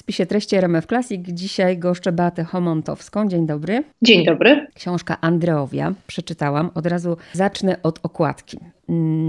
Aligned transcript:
spisie 0.00 0.26
treści 0.26 0.56
RMF 0.56 0.86
Classic. 0.86 1.20
Dzisiaj 1.28 1.78
goszczę 1.78 2.12
Beatę 2.12 2.44
Homontowską. 2.44 3.28
Dzień 3.28 3.46
dobry. 3.46 3.84
Dzień 4.02 4.24
dobry. 4.24 4.66
Książka 4.74 5.20
Andreowia. 5.20 5.92
Przeczytałam. 6.06 6.70
Od 6.74 6.86
razu 6.86 7.16
zacznę 7.32 7.82
od 7.82 8.00
okładki. 8.02 8.58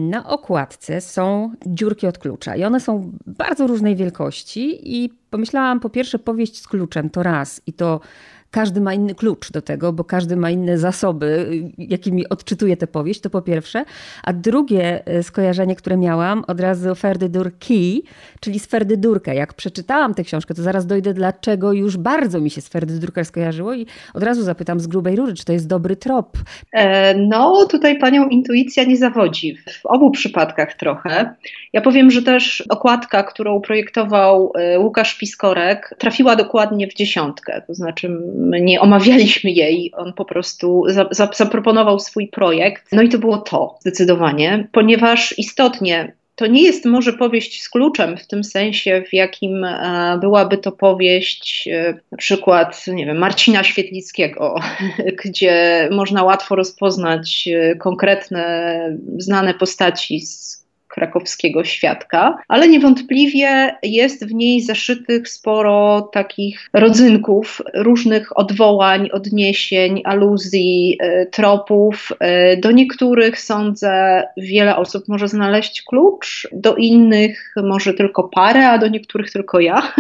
Na 0.09 0.29
okładce 0.29 1.01
są 1.01 1.51
dziurki 1.65 2.07
od 2.07 2.17
klucza 2.17 2.55
i 2.55 2.63
one 2.63 2.79
są 2.79 3.11
bardzo 3.27 3.67
różnej 3.67 3.95
wielkości 3.95 4.95
i 4.95 5.09
pomyślałam 5.29 5.79
po 5.79 5.89
pierwsze 5.89 6.19
powieść 6.19 6.61
z 6.61 6.67
kluczem 6.67 7.09
to 7.09 7.23
raz 7.23 7.61
i 7.67 7.73
to 7.73 7.99
każdy 8.51 8.81
ma 8.81 8.93
inny 8.93 9.15
klucz 9.15 9.51
do 9.51 9.61
tego, 9.61 9.93
bo 9.93 10.03
każdy 10.03 10.35
ma 10.35 10.49
inne 10.49 10.77
zasoby, 10.77 11.49
jakimi 11.77 12.29
odczytuje 12.29 12.77
tę 12.77 12.87
powieść, 12.87 13.21
to 13.21 13.29
po 13.29 13.41
pierwsze. 13.41 13.85
A 14.23 14.33
drugie 14.33 15.05
e, 15.05 15.23
skojarzenie, 15.23 15.75
które 15.75 15.97
miałam, 15.97 16.43
od 16.47 16.59
razu 16.59 16.95
Ferdydur 16.95 17.51
Key, 17.59 18.01
czyli 18.39 18.59
z 18.59 18.65
Ferdydurka. 18.65 19.33
Jak 19.33 19.53
przeczytałam 19.53 20.13
tę 20.13 20.23
książkę, 20.23 20.53
to 20.53 20.61
zaraz 20.61 20.85
dojdę, 20.85 21.13
dlaczego 21.13 21.73
już 21.73 21.97
bardzo 21.97 22.41
mi 22.41 22.49
się 22.49 22.61
z 22.61 22.67
Ferdydurka 22.67 23.23
skojarzyło 23.23 23.73
i 23.73 23.85
od 24.13 24.23
razu 24.23 24.43
zapytam 24.43 24.79
z 24.79 24.87
grubej 24.87 25.15
rury, 25.15 25.33
czy 25.33 25.45
to 25.45 25.53
jest 25.53 25.67
dobry 25.67 25.95
trop. 25.95 26.37
E, 26.73 27.15
no, 27.15 27.65
tutaj 27.65 27.99
panią 27.99 28.27
intuicja 28.27 28.83
nie 28.83 28.97
zawodzi. 28.97 29.57
W 29.81 29.85
obu 29.85 30.11
przypadkach 30.11 30.73
trochę. 30.73 31.35
Ja 31.73 31.81
powiem, 31.81 32.11
że 32.11 32.21
też 32.21 32.63
okładka, 32.69 33.23
którą 33.23 33.61
projektował 33.61 34.51
e, 34.55 34.79
Łukasz 34.79 35.17
Piskorek, 35.17 35.95
trafiła 35.97 36.35
dokładnie 36.35 36.87
w 36.87 36.93
dziesiątkę. 36.93 37.61
To 37.67 37.73
znaczy 37.73 38.17
nie 38.61 38.81
omawialiśmy 38.81 39.51
jej, 39.51 39.91
on 39.95 40.13
po 40.13 40.25
prostu 40.25 40.83
za, 40.87 41.05
za, 41.11 41.29
zaproponował 41.33 41.99
swój 41.99 42.27
projekt. 42.27 42.87
No 42.91 43.01
i 43.01 43.09
to 43.09 43.17
było 43.17 43.37
to, 43.37 43.75
zdecydowanie, 43.81 44.67
ponieważ 44.71 45.39
istotnie 45.39 46.13
to 46.35 46.47
nie 46.47 46.63
jest 46.63 46.85
może 46.85 47.13
powieść 47.13 47.63
z 47.63 47.69
kluczem 47.69 48.17
w 48.17 48.27
tym 48.27 48.43
sensie, 48.43 49.03
w 49.09 49.13
jakim 49.13 49.63
e, 49.63 50.17
byłaby 50.21 50.57
to 50.57 50.71
powieść 50.71 51.67
e, 51.71 51.93
na 52.11 52.17
przykład, 52.17 52.87
nie 52.87 53.05
wiem, 53.05 53.17
Marcina 53.17 53.63
Świetlickiego, 53.63 54.55
gdzie 55.25 55.87
można 55.91 56.23
łatwo 56.23 56.55
rozpoznać 56.55 57.49
e, 57.53 57.75
konkretne, 57.75 58.97
znane 59.17 59.53
postaci 59.53 60.21
z 60.21 60.60
krakowskiego 60.91 61.63
świadka, 61.63 62.37
ale 62.47 62.67
niewątpliwie 62.67 63.75
jest 63.83 64.27
w 64.27 64.33
niej 64.33 64.61
zaszytych 64.61 65.29
sporo 65.29 66.09
takich 66.13 66.69
rodzynków, 66.73 67.61
różnych 67.73 68.37
odwołań, 68.39 69.09
odniesień, 69.11 70.01
aluzji, 70.05 70.97
e, 70.99 71.25
tropów. 71.25 72.11
E, 72.19 72.57
do 72.57 72.71
niektórych 72.71 73.39
sądzę, 73.39 74.23
wiele 74.37 74.75
osób 74.75 75.07
może 75.07 75.27
znaleźć 75.27 75.81
klucz, 75.81 76.47
do 76.51 76.75
innych 76.75 77.53
może 77.63 77.93
tylko 77.93 78.23
parę, 78.23 78.69
a 78.69 78.77
do 78.77 78.87
niektórych 78.87 79.31
tylko 79.31 79.59
ja. 79.59 79.81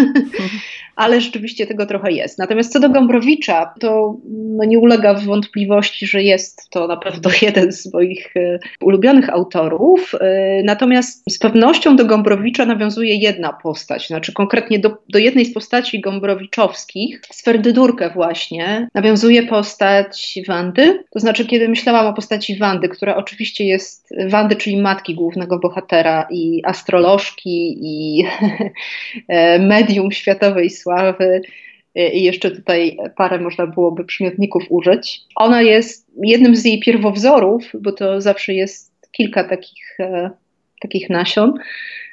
ale 0.95 1.21
rzeczywiście 1.21 1.67
tego 1.67 1.85
trochę 1.85 2.11
jest. 2.11 2.37
Natomiast 2.37 2.73
co 2.73 2.79
do 2.79 2.89
Gombrowicza, 2.89 3.73
to 3.79 4.17
no 4.29 4.65
nie 4.65 4.79
ulega 4.79 5.13
wątpliwości, 5.13 6.07
że 6.07 6.23
jest 6.23 6.69
to 6.69 6.87
na 6.87 6.97
pewno 6.97 7.29
jeden 7.41 7.71
z 7.71 7.93
moich 7.93 8.37
e, 8.37 8.59
ulubionych 8.81 9.29
autorów. 9.29 10.15
Natomiast 10.63 10.80
z 11.29 11.39
pewnością 11.39 11.95
do 11.95 12.05
Gombrowicza 12.05 12.65
nawiązuje 12.65 13.15
jedna 13.15 13.53
postać, 13.53 14.07
znaczy 14.07 14.33
konkretnie 14.33 14.79
do, 14.79 14.97
do 15.09 15.19
jednej 15.19 15.45
z 15.45 15.53
postaci 15.53 16.01
gombrowiczowskich, 16.01 17.21
z 17.31 17.43
Ferdydurkę 17.43 18.09
właśnie, 18.09 18.87
nawiązuje 18.93 19.43
postać 19.43 20.39
Wandy. 20.47 21.03
To 21.11 21.19
znaczy, 21.19 21.45
kiedy 21.45 21.69
myślałam 21.69 22.07
o 22.07 22.13
postaci 22.13 22.57
Wandy, 22.57 22.89
która 22.89 23.15
oczywiście 23.15 23.65
jest 23.65 24.09
Wandy, 24.27 24.55
czyli 24.55 24.81
matki 24.81 25.15
głównego 25.15 25.59
bohatera 25.59 26.27
i 26.31 26.61
astrolożki 26.65 27.77
i 27.81 28.23
e, 29.27 29.59
medium 29.59 30.11
światowej 30.11 30.69
sławy, 30.69 31.41
e, 31.95 32.13
i 32.13 32.23
jeszcze 32.23 32.51
tutaj 32.51 32.97
parę 33.17 33.39
można 33.39 33.67
byłoby 33.67 34.05
przymiotników 34.05 34.63
użyć. 34.69 35.21
Ona 35.35 35.61
jest 35.61 36.07
jednym 36.23 36.55
z 36.55 36.65
jej 36.65 36.79
pierwowzorów, 36.79 37.71
bo 37.81 37.91
to 37.91 38.21
zawsze 38.21 38.53
jest 38.53 38.91
kilka 39.11 39.43
takich 39.43 39.99
e, 39.99 40.29
takich 40.81 41.09
nasion, 41.09 41.53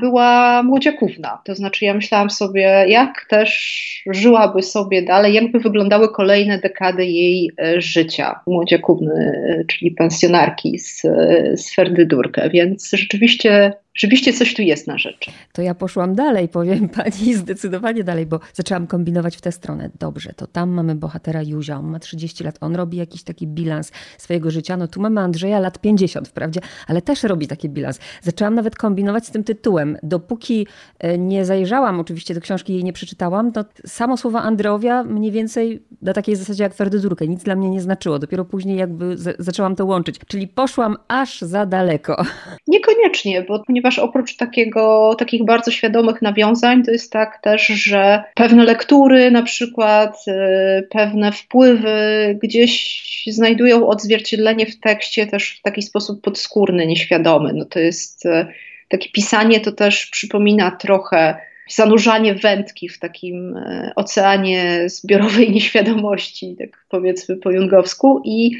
była 0.00 0.62
młodziakówna. 0.62 1.40
To 1.44 1.54
znaczy, 1.54 1.84
ja 1.84 1.94
myślałam 1.94 2.30
sobie, 2.30 2.84
jak 2.88 3.26
też 3.28 4.02
żyłaby 4.06 4.62
sobie 4.62 5.02
dalej, 5.02 5.34
jakby 5.34 5.60
wyglądały 5.60 6.12
kolejne 6.12 6.58
dekady 6.58 7.06
jej 7.06 7.50
e, 7.60 7.80
życia. 7.80 8.40
Młodziakówny, 8.46 9.12
e, 9.14 9.64
czyli 9.64 9.90
pensjonarki 9.90 10.78
z, 10.78 11.04
e, 11.04 11.56
z 11.56 11.74
Ferdydurkę. 11.74 12.50
Więc 12.50 12.90
rzeczywiście 12.90 13.72
rzeczywiście 13.98 14.32
coś 14.32 14.54
tu 14.54 14.62
jest 14.62 14.86
na 14.86 14.98
rzecz. 14.98 15.30
To 15.52 15.62
ja 15.62 15.74
poszłam 15.74 16.14
dalej, 16.14 16.48
powiem 16.48 16.88
pani, 16.98 17.34
zdecydowanie 17.34 18.04
dalej, 18.04 18.26
bo 18.26 18.40
zaczęłam 18.54 18.86
kombinować 18.86 19.36
w 19.36 19.40
tę 19.40 19.52
stronę. 19.52 19.90
Dobrze, 19.98 20.32
to 20.36 20.46
tam 20.46 20.70
mamy 20.70 20.94
bohatera 20.94 21.42
Józia, 21.42 21.78
on 21.78 21.86
ma 21.86 21.98
30 21.98 22.44
lat, 22.44 22.58
on 22.60 22.76
robi 22.76 22.98
jakiś 22.98 23.22
taki 23.22 23.46
bilans 23.46 23.92
swojego 24.18 24.50
życia. 24.50 24.76
No 24.76 24.88
tu 24.88 25.00
mamy 25.00 25.20
Andrzeja 25.20 25.58
lat 25.58 25.78
50 25.78 26.28
wprawdzie, 26.28 26.60
ale 26.86 27.02
też 27.02 27.22
robi 27.22 27.46
taki 27.46 27.68
bilans. 27.68 27.98
Zaczęłam 28.22 28.54
nawet 28.54 28.76
kombinować 28.76 29.26
z 29.26 29.30
tym 29.30 29.44
tytułem. 29.44 29.96
Dopóki 30.02 30.66
e, 30.98 31.18
nie 31.18 31.44
zajrzałam, 31.44 32.00
oczywiście 32.00 32.34
do 32.34 32.40
książki 32.40 32.72
jej 32.72 32.84
nie 32.84 32.92
przeczytałam, 32.92 33.52
to 33.52 33.64
samo 33.86 34.16
słowo 34.16 34.40
Andreowia 34.40 35.04
mniej 35.04 35.32
więcej 35.32 35.82
na 36.02 36.12
takiej 36.12 36.36
zasadzie 36.36 36.62
jak 36.62 36.74
Ferdydurkę 36.74 37.28
nic 37.28 37.42
dla 37.42 37.56
mnie 37.56 37.70
nie 37.70 37.80
znaczyło. 37.80 38.18
Dopiero 38.18 38.44
później 38.44 38.78
jakby 38.78 39.16
zaczęłam 39.38 39.76
to 39.76 39.86
łączyć. 39.86 40.18
Czyli 40.26 40.48
poszłam 40.48 40.96
aż 41.08 41.40
za 41.40 41.66
daleko. 41.66 42.24
Niekoniecznie, 42.66 43.42
bo 43.42 43.64
ponieważ 43.66 43.87
ponieważ 43.88 44.08
oprócz 44.08 44.36
takiego, 44.36 45.14
takich 45.18 45.44
bardzo 45.44 45.70
świadomych 45.70 46.22
nawiązań, 46.22 46.82
to 46.82 46.90
jest 46.90 47.12
tak 47.12 47.42
też, 47.42 47.66
że 47.66 48.22
pewne 48.34 48.64
lektury, 48.64 49.30
na 49.30 49.42
przykład 49.42 50.24
y, 50.28 50.88
pewne 50.90 51.32
wpływy 51.32 52.38
gdzieś 52.42 53.02
znajdują 53.26 53.86
odzwierciedlenie 53.86 54.66
w 54.66 54.80
tekście 54.80 55.26
też 55.26 55.58
w 55.58 55.62
taki 55.62 55.82
sposób 55.82 56.22
podskórny, 56.22 56.86
nieświadomy. 56.86 57.52
No 57.52 57.64
to 57.64 57.78
jest 57.78 58.26
y, 58.26 58.46
takie 58.88 59.10
pisanie, 59.10 59.60
to 59.60 59.72
też 59.72 60.06
przypomina 60.06 60.70
trochę 60.70 61.36
zanurzanie 61.68 62.34
wędki 62.34 62.88
w 62.88 62.98
takim 62.98 63.56
y, 63.56 63.92
oceanie 63.96 64.82
zbiorowej 64.86 65.50
nieświadomości, 65.56 66.56
tak 66.58 66.84
powiedzmy 66.88 67.36
po 67.36 67.50
jungowsku 67.50 68.22
i 68.24 68.50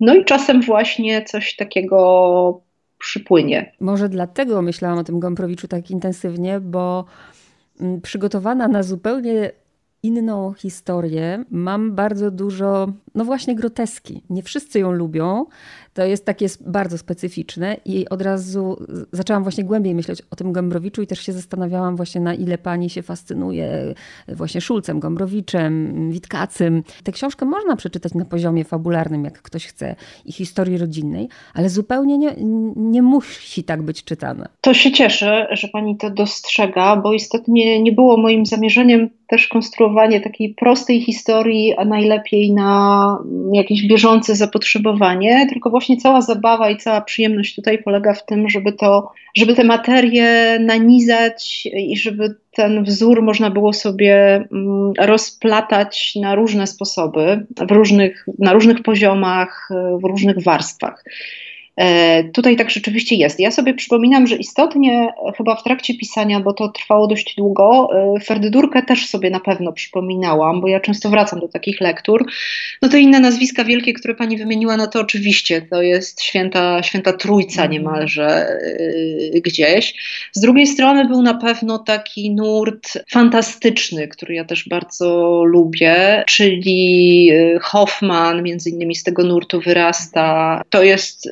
no 0.00 0.14
i 0.14 0.24
czasem 0.24 0.62
właśnie 0.62 1.22
coś 1.22 1.56
takiego 1.56 2.71
przypłynie. 3.02 3.72
Może 3.80 4.08
dlatego 4.08 4.62
myślałam 4.62 4.98
o 4.98 5.04
tym 5.04 5.20
Gombrowiczu 5.20 5.68
tak 5.68 5.90
intensywnie, 5.90 6.60
bo 6.60 7.04
mm, 7.80 8.00
przygotowana 8.00 8.68
na 8.68 8.82
zupełnie 8.82 9.52
inną 10.02 10.52
historię, 10.52 11.44
mam 11.50 11.94
bardzo 11.94 12.30
dużo, 12.30 12.92
no 13.14 13.24
właśnie 13.24 13.54
groteski. 13.54 14.22
Nie 14.30 14.42
wszyscy 14.42 14.78
ją 14.78 14.92
lubią, 14.92 15.46
to 15.94 16.04
jest 16.04 16.24
takie 16.24 16.46
bardzo 16.60 16.98
specyficzne 16.98 17.76
i 17.84 18.08
od 18.08 18.22
razu 18.22 18.86
zaczęłam 19.12 19.42
właśnie 19.42 19.64
głębiej 19.64 19.94
myśleć 19.94 20.22
o 20.30 20.36
tym 20.36 20.52
Gombrowiczu 20.52 21.02
i 21.02 21.06
też 21.06 21.20
się 21.20 21.32
zastanawiałam 21.32 21.96
właśnie 21.96 22.20
na 22.20 22.34
ile 22.34 22.58
pani 22.58 22.90
się 22.90 23.02
fascynuje 23.02 23.94
właśnie 24.28 24.60
Szulcem, 24.60 25.00
Gombrowiczem, 25.00 26.10
Witkacym. 26.10 26.82
Tę 27.04 27.12
książkę 27.12 27.46
można 27.46 27.76
przeczytać 27.76 28.14
na 28.14 28.24
poziomie 28.24 28.64
fabularnym, 28.64 29.24
jak 29.24 29.42
ktoś 29.42 29.66
chce, 29.66 29.96
i 30.24 30.32
historii 30.32 30.78
rodzinnej, 30.78 31.28
ale 31.54 31.68
zupełnie 31.68 32.18
nie, 32.18 32.34
nie 32.76 33.02
musi 33.02 33.64
tak 33.64 33.82
być 33.82 34.04
czytane. 34.04 34.48
To 34.60 34.74
się 34.74 34.92
cieszę, 34.92 35.48
że 35.50 35.68
pani 35.68 35.96
to 35.96 36.10
dostrzega, 36.10 36.96
bo 36.96 37.12
istotnie 37.12 37.82
nie 37.82 37.92
było 37.92 38.16
moim 38.16 38.46
zamierzeniem 38.46 39.10
też 39.28 39.48
konstruowanie 39.48 40.20
takiej 40.20 40.54
prostej 40.54 41.00
historii, 41.00 41.74
a 41.76 41.84
najlepiej 41.84 42.52
na 42.52 43.01
jakieś 43.52 43.86
bieżące 43.86 44.36
zapotrzebowanie, 44.36 45.46
tylko 45.48 45.70
właśnie 45.70 45.96
cała 45.96 46.20
zabawa 46.20 46.70
i 46.70 46.76
cała 46.76 47.00
przyjemność 47.00 47.54
tutaj 47.54 47.82
polega 47.82 48.14
w 48.14 48.26
tym, 48.26 48.48
żeby 48.48 48.72
to, 48.72 49.10
żeby 49.36 49.54
te 49.54 49.64
materie 49.64 50.58
nanizać 50.60 51.68
i 51.72 51.96
żeby 51.96 52.34
ten 52.54 52.84
wzór 52.84 53.22
można 53.22 53.50
było 53.50 53.72
sobie 53.72 54.44
mm, 54.52 54.92
rozplatać 54.98 56.12
na 56.20 56.34
różne 56.34 56.66
sposoby, 56.66 57.46
w 57.68 57.70
różnych, 57.70 58.26
na 58.38 58.52
różnych 58.52 58.82
poziomach, 58.82 59.68
w 60.00 60.04
różnych 60.04 60.42
warstwach. 60.42 61.04
E, 61.76 62.24
tutaj 62.24 62.56
tak 62.56 62.70
rzeczywiście 62.70 63.16
jest. 63.16 63.40
Ja 63.40 63.50
sobie 63.50 63.74
przypominam, 63.74 64.26
że 64.26 64.36
istotnie 64.36 65.12
chyba 65.36 65.56
w 65.56 65.62
trakcie 65.62 65.94
pisania, 65.94 66.40
bo 66.40 66.52
to 66.52 66.68
trwało 66.68 67.06
dość 67.06 67.34
długo, 67.36 67.88
e, 68.16 68.20
Ferdydurkę 68.20 68.82
też 68.82 69.06
sobie 69.06 69.30
na 69.30 69.40
pewno 69.40 69.72
przypominałam, 69.72 70.60
bo 70.60 70.68
ja 70.68 70.80
często 70.80 71.10
wracam 71.10 71.40
do 71.40 71.48
takich 71.48 71.80
lektur. 71.80 72.26
No 72.82 72.88
to 72.88 72.96
inne 72.96 73.20
nazwiska 73.20 73.64
wielkie, 73.64 73.92
które 73.92 74.14
pani 74.14 74.36
wymieniła, 74.36 74.76
no 74.76 74.86
to 74.86 75.00
oczywiście 75.00 75.62
to 75.62 75.82
jest 75.82 76.22
święta, 76.22 76.82
święta 76.82 77.12
trójca 77.12 77.66
niemalże 77.66 78.46
yy, 79.32 79.40
gdzieś. 79.40 79.94
Z 80.32 80.40
drugiej 80.40 80.66
strony 80.66 81.08
był 81.08 81.22
na 81.22 81.34
pewno 81.34 81.78
taki 81.78 82.30
nurt 82.30 82.98
fantastyczny, 83.10 84.08
który 84.08 84.34
ja 84.34 84.44
też 84.44 84.68
bardzo 84.68 85.42
lubię, 85.44 86.24
czyli 86.26 87.30
Hoffman 87.60 88.42
między 88.42 88.70
innymi 88.70 88.94
z 88.94 89.02
tego 89.02 89.24
nurtu 89.24 89.60
wyrasta. 89.60 90.62
To 90.70 90.82
jest 90.82 91.28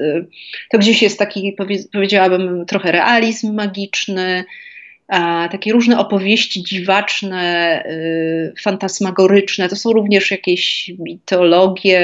to 0.70 0.78
gdzieś 0.78 1.02
jest 1.02 1.18
taki, 1.18 1.56
powiedziałabym, 1.92 2.66
trochę 2.66 2.92
realizm 2.92 3.54
magiczny. 3.54 4.44
takie 5.50 5.72
różne 5.72 5.98
opowieści 5.98 6.62
dziwaczne, 6.62 7.82
y, 7.86 8.52
fantasmagoryczne. 8.62 9.68
To 9.68 9.76
są 9.76 9.92
również 9.92 10.30
jakieś 10.30 10.90
mitologie, 10.98 12.00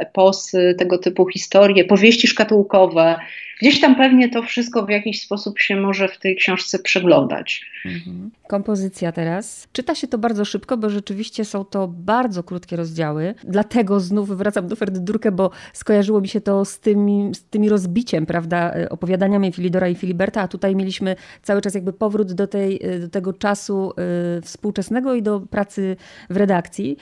eposy, 0.00 0.74
tego 0.78 0.98
typu 0.98 1.26
historie, 1.26 1.84
powieści 1.84 2.28
szkatułkowe. 2.28 3.16
Gdzieś 3.64 3.80
tam 3.80 3.96
pewnie 3.96 4.28
to 4.28 4.42
wszystko 4.42 4.86
w 4.86 4.88
jakiś 4.88 5.22
sposób 5.22 5.58
się 5.58 5.76
może 5.76 6.08
w 6.08 6.18
tej 6.18 6.36
książce 6.36 6.78
przeglądać. 6.78 7.70
Mhm. 7.84 8.30
Kompozycja 8.48 9.12
teraz. 9.12 9.68
Czyta 9.72 9.94
się 9.94 10.06
to 10.06 10.18
bardzo 10.18 10.44
szybko, 10.44 10.76
bo 10.76 10.90
rzeczywiście 10.90 11.44
są 11.44 11.64
to 11.64 11.88
bardzo 11.88 12.42
krótkie 12.42 12.76
rozdziały. 12.76 13.34
Dlatego 13.44 14.00
znów 14.00 14.28
wracam 14.36 14.68
do 14.68 14.76
Ferdydurkę, 14.76 15.32
bo 15.32 15.50
skojarzyło 15.72 16.20
mi 16.20 16.28
się 16.28 16.40
to 16.40 16.64
z 16.64 16.80
tymi, 16.80 17.34
z 17.34 17.44
tymi 17.44 17.68
rozbiciem, 17.68 18.26
prawda, 18.26 18.74
opowiadaniami 18.90 19.52
Filidora 19.52 19.88
i 19.88 19.94
Filiberta, 19.94 20.40
a 20.40 20.48
tutaj 20.48 20.76
mieliśmy 20.76 21.16
cały 21.42 21.60
czas 21.60 21.74
jakby 21.74 21.92
powrót 21.92 22.32
do, 22.32 22.46
tej, 22.46 22.80
do 23.00 23.08
tego 23.08 23.32
czasu 23.32 23.92
y, 24.38 24.42
współczesnego 24.42 25.14
i 25.14 25.22
do 25.22 25.40
pracy 25.40 25.96
w 26.30 26.36
redakcji. 26.36 26.96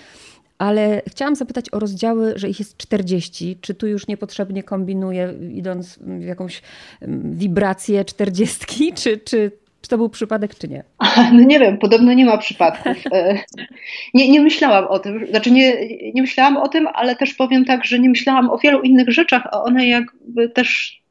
Ale 0.62 1.02
chciałam 1.08 1.34
zapytać 1.34 1.66
o 1.72 1.78
rozdziały, 1.78 2.32
że 2.36 2.48
ich 2.48 2.58
jest 2.58 2.76
40. 2.76 3.56
Czy 3.60 3.74
tu 3.74 3.86
już 3.86 4.06
niepotrzebnie 4.06 4.62
kombinuję, 4.62 5.34
idąc 5.54 5.98
w 5.98 6.24
jakąś 6.24 6.62
wibrację 7.32 8.04
40, 8.04 8.92
czy, 9.02 9.18
czy, 9.18 9.52
czy 9.80 9.88
to 9.88 9.96
był 9.98 10.08
przypadek, 10.08 10.54
czy 10.54 10.68
nie? 10.68 10.84
No 11.32 11.40
nie 11.40 11.58
wiem, 11.58 11.78
podobno 11.78 12.12
nie 12.12 12.24
ma 12.24 12.38
przypadków. 12.38 12.96
E, 13.12 13.38
nie, 14.14 14.30
nie 14.30 14.40
myślałam 14.40 14.84
o 14.84 14.98
tym, 14.98 15.26
znaczy 15.26 15.50
nie, 15.50 15.88
nie 16.14 16.22
myślałam 16.22 16.56
o 16.56 16.68
tym, 16.68 16.88
ale 16.94 17.16
też 17.16 17.34
powiem 17.34 17.64
tak, 17.64 17.84
że 17.84 17.98
nie 17.98 18.08
myślałam 18.08 18.50
o 18.50 18.58
wielu 18.58 18.80
innych 18.80 19.08
rzeczach, 19.08 19.42
a 19.52 19.62
one 19.62 19.86
jakby 19.88 20.48
też 20.48 21.01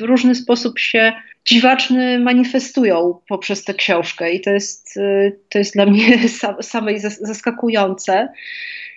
różny 0.00 0.34
sposób 0.34 0.78
się 0.78 1.12
dziwaczny 1.44 2.18
manifestują 2.18 3.20
poprzez 3.28 3.64
tę 3.64 3.74
książkę 3.74 4.32
i 4.32 4.40
to 4.40 4.50
jest, 4.50 4.96
e, 4.96 5.32
to 5.48 5.58
jest 5.58 5.74
dla 5.74 5.86
mnie 5.86 6.18
samej 6.60 7.00
zaskakujące. 7.00 8.28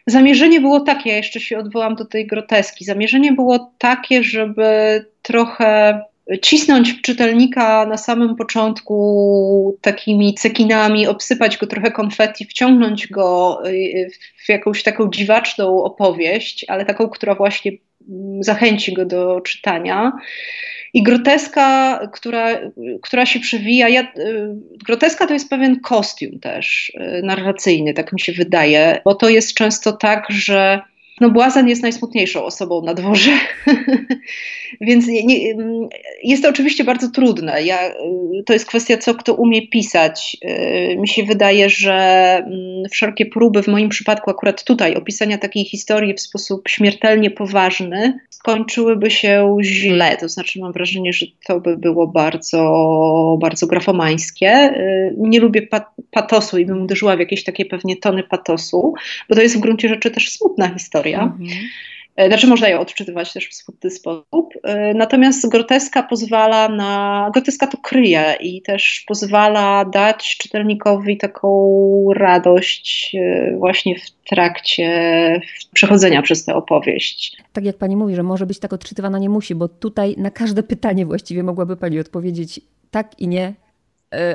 Zamierzenie 0.07 0.61
było 0.61 0.79
takie, 0.79 1.09
ja 1.09 1.17
jeszcze 1.17 1.39
się 1.39 1.57
odwołam 1.57 1.95
do 1.95 2.05
tej 2.05 2.27
groteski, 2.27 2.85
zamierzenie 2.85 3.31
było 3.31 3.73
takie, 3.79 4.23
żeby 4.23 5.05
trochę 5.21 6.01
cisnąć 6.41 7.01
czytelnika 7.01 7.85
na 7.85 7.97
samym 7.97 8.35
początku 8.35 9.77
takimi 9.81 10.33
cekinami, 10.33 11.07
obsypać 11.07 11.57
go 11.57 11.67
trochę 11.67 11.91
konfetti, 11.91 12.45
wciągnąć 12.45 13.07
go 13.07 13.59
y, 13.67 14.09
w 14.45 14.49
jakąś 14.49 14.83
taką 14.83 15.09
dziwaczną 15.09 15.83
opowieść, 15.83 16.65
ale 16.67 16.85
taką, 16.85 17.09
która 17.09 17.35
właśnie 17.35 17.71
zachęci 18.39 18.93
go 18.93 19.05
do 19.05 19.41
czytania. 19.41 20.11
I 20.93 21.03
groteska, 21.03 21.99
która, 22.13 22.47
która 23.01 23.25
się 23.25 23.39
przewija, 23.39 23.89
ja, 23.89 24.01
y, 24.01 24.47
groteska 24.85 25.27
to 25.27 25.33
jest 25.33 25.49
pewien 25.49 25.79
kostium 25.79 26.39
też 26.39 26.91
y, 26.95 27.21
narracyjny, 27.23 27.93
tak 27.93 28.13
mi 28.13 28.19
się 28.19 28.31
wydaje, 28.31 29.01
bo 29.05 29.15
to 29.15 29.29
jest 29.29 29.53
często 29.53 29.93
tak, 29.93 30.25
że 30.29 30.81
no 31.21 31.29
błazen 31.29 31.67
jest 31.67 31.81
najsmutniejszą 31.81 32.43
osobą 32.43 32.81
na 32.81 32.93
dworze, 32.93 33.31
więc 34.81 35.07
nie, 35.07 35.25
nie, 35.25 35.53
jest 36.23 36.43
to 36.43 36.49
oczywiście 36.49 36.83
bardzo 36.83 37.09
trudne. 37.09 37.63
Ja, 37.63 37.77
to 38.45 38.53
jest 38.53 38.65
kwestia, 38.65 38.97
co 38.97 39.15
kto 39.15 39.33
umie 39.33 39.67
pisać. 39.67 40.37
Mi 40.97 41.07
się 41.07 41.23
wydaje, 41.23 41.69
że 41.69 41.93
mm, 42.37 42.89
wszelkie 42.91 43.25
próby, 43.25 43.63
w 43.63 43.67
moim 43.67 43.89
przypadku 43.89 44.29
akurat 44.29 44.63
tutaj, 44.63 44.95
opisania 44.95 45.37
takiej 45.37 45.65
historii 45.65 46.13
w 46.13 46.21
sposób 46.21 46.69
śmiertelnie 46.69 47.31
poważny, 47.31 48.19
skończyłyby 48.29 49.11
się 49.11 49.57
źle. 49.61 50.17
To 50.17 50.29
znaczy, 50.29 50.59
mam 50.59 50.73
wrażenie, 50.73 51.13
że 51.13 51.25
to 51.47 51.59
by 51.59 51.77
było 51.77 52.07
bardzo, 52.07 53.37
bardzo 53.41 53.67
grafomańskie. 53.67 54.73
Nie 55.17 55.39
lubię 55.39 55.67
patosu 56.11 56.57
i 56.57 56.65
bym 56.65 56.81
uderzyła 56.81 57.15
w 57.15 57.19
jakieś 57.19 57.43
takie 57.43 57.65
pewnie 57.65 57.97
tony 57.97 58.23
patosu, 58.23 58.93
bo 59.29 59.35
to 59.35 59.41
jest 59.41 59.57
w 59.57 59.59
gruncie 59.59 59.89
rzeczy 59.89 60.11
też 60.11 60.31
smutna 60.31 60.73
historia 60.73 61.10
historia. 61.11 61.23
Mhm. 61.23 61.69
E, 62.15 62.27
znaczy 62.27 62.47
można 62.47 62.69
ją 62.69 62.79
odczytywać 62.79 63.33
też 63.33 63.47
w 63.49 63.53
smutny 63.53 63.89
sposób. 63.89 64.53
E, 64.63 64.93
natomiast 64.93 65.49
groteska 65.49 66.03
pozwala 66.03 66.69
na. 66.69 67.29
Groteska 67.33 67.67
to 67.67 67.77
kryje 67.77 68.37
i 68.39 68.61
też 68.61 69.03
pozwala 69.07 69.85
dać 69.85 70.37
czytelnikowi 70.37 71.17
taką 71.17 72.13
radość 72.15 73.15
e, 73.15 73.55
właśnie 73.57 73.99
w 73.99 74.11
trakcie 74.29 75.41
przechodzenia 75.73 76.21
przez 76.21 76.45
tę 76.45 76.55
opowieść. 76.55 77.37
Tak 77.53 77.65
jak 77.65 77.77
pani 77.77 77.95
mówi, 77.95 78.15
że 78.15 78.23
może 78.23 78.45
być 78.45 78.59
tak 78.59 78.73
odczytywana, 78.73 79.19
nie 79.19 79.29
musi, 79.29 79.55
bo 79.55 79.67
tutaj 79.67 80.15
na 80.17 80.31
każde 80.31 80.63
pytanie 80.63 81.05
właściwie 81.05 81.43
mogłaby 81.43 81.77
pani 81.77 81.99
odpowiedzieć 81.99 82.61
tak 82.91 83.19
i 83.19 83.27
nie, 83.27 83.53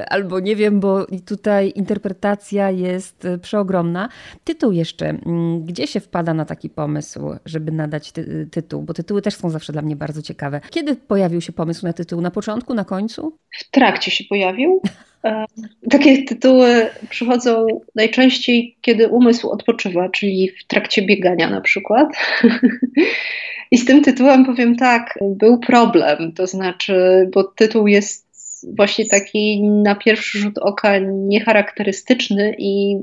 albo 0.08 0.40
nie 0.40 0.56
wiem, 0.56 0.80
bo 0.80 1.06
tutaj 1.26 1.72
interpretacja 1.74 2.70
jest 2.70 3.24
e, 3.24 3.38
przeogromna. 3.38 4.08
Tytuł 4.44 4.72
jeszcze. 4.72 5.08
Mm, 5.08 5.64
gdzie 5.64 5.86
się 5.86 6.00
wpada 6.00 6.34
na 6.34 6.44
taki 6.44 6.70
pomysł, 6.70 7.20
żeby 7.44 7.72
nadać 7.72 8.12
ty 8.12 8.48
tytuł? 8.52 8.82
Bo 8.82 8.94
tytuły 8.94 9.22
też 9.22 9.34
są 9.34 9.50
zawsze 9.50 9.72
dla 9.72 9.82
mnie 9.82 9.96
bardzo 9.96 10.22
ciekawe. 10.22 10.60
Kiedy 10.70 10.96
pojawił 10.96 11.40
się 11.40 11.52
pomysł 11.52 11.86
na 11.86 11.92
tytuł? 11.92 12.20
Na 12.20 12.30
początku, 12.30 12.74
na 12.74 12.84
końcu? 12.84 13.38
W 13.58 13.70
trakcie 13.70 14.10
się 14.10 14.24
pojawił. 14.24 14.82
E, 15.24 15.44
takie 15.90 16.22
tytuły 16.24 16.86
przychodzą 17.10 17.66
najczęściej, 17.94 18.76
kiedy 18.80 19.08
umysł 19.08 19.50
odpoczywa, 19.50 20.08
czyli 20.08 20.50
w 20.50 20.66
trakcie 20.66 21.02
biegania 21.02 21.50
na 21.50 21.60
przykład. 21.60 22.08
I 23.70 23.78
z 23.78 23.84
tym 23.84 24.02
tytułem 24.02 24.44
powiem 24.44 24.76
tak, 24.76 25.14
był 25.22 25.58
problem, 25.58 26.32
to 26.32 26.46
znaczy, 26.46 27.28
bo 27.34 27.44
tytuł 27.44 27.86
jest 27.86 28.25
właśnie 28.66 29.06
taki 29.06 29.62
na 29.62 29.94
pierwszy 29.94 30.38
rzut 30.38 30.58
oka 30.58 30.98
niecharakterystyczny 30.98 32.54
i 32.58 32.96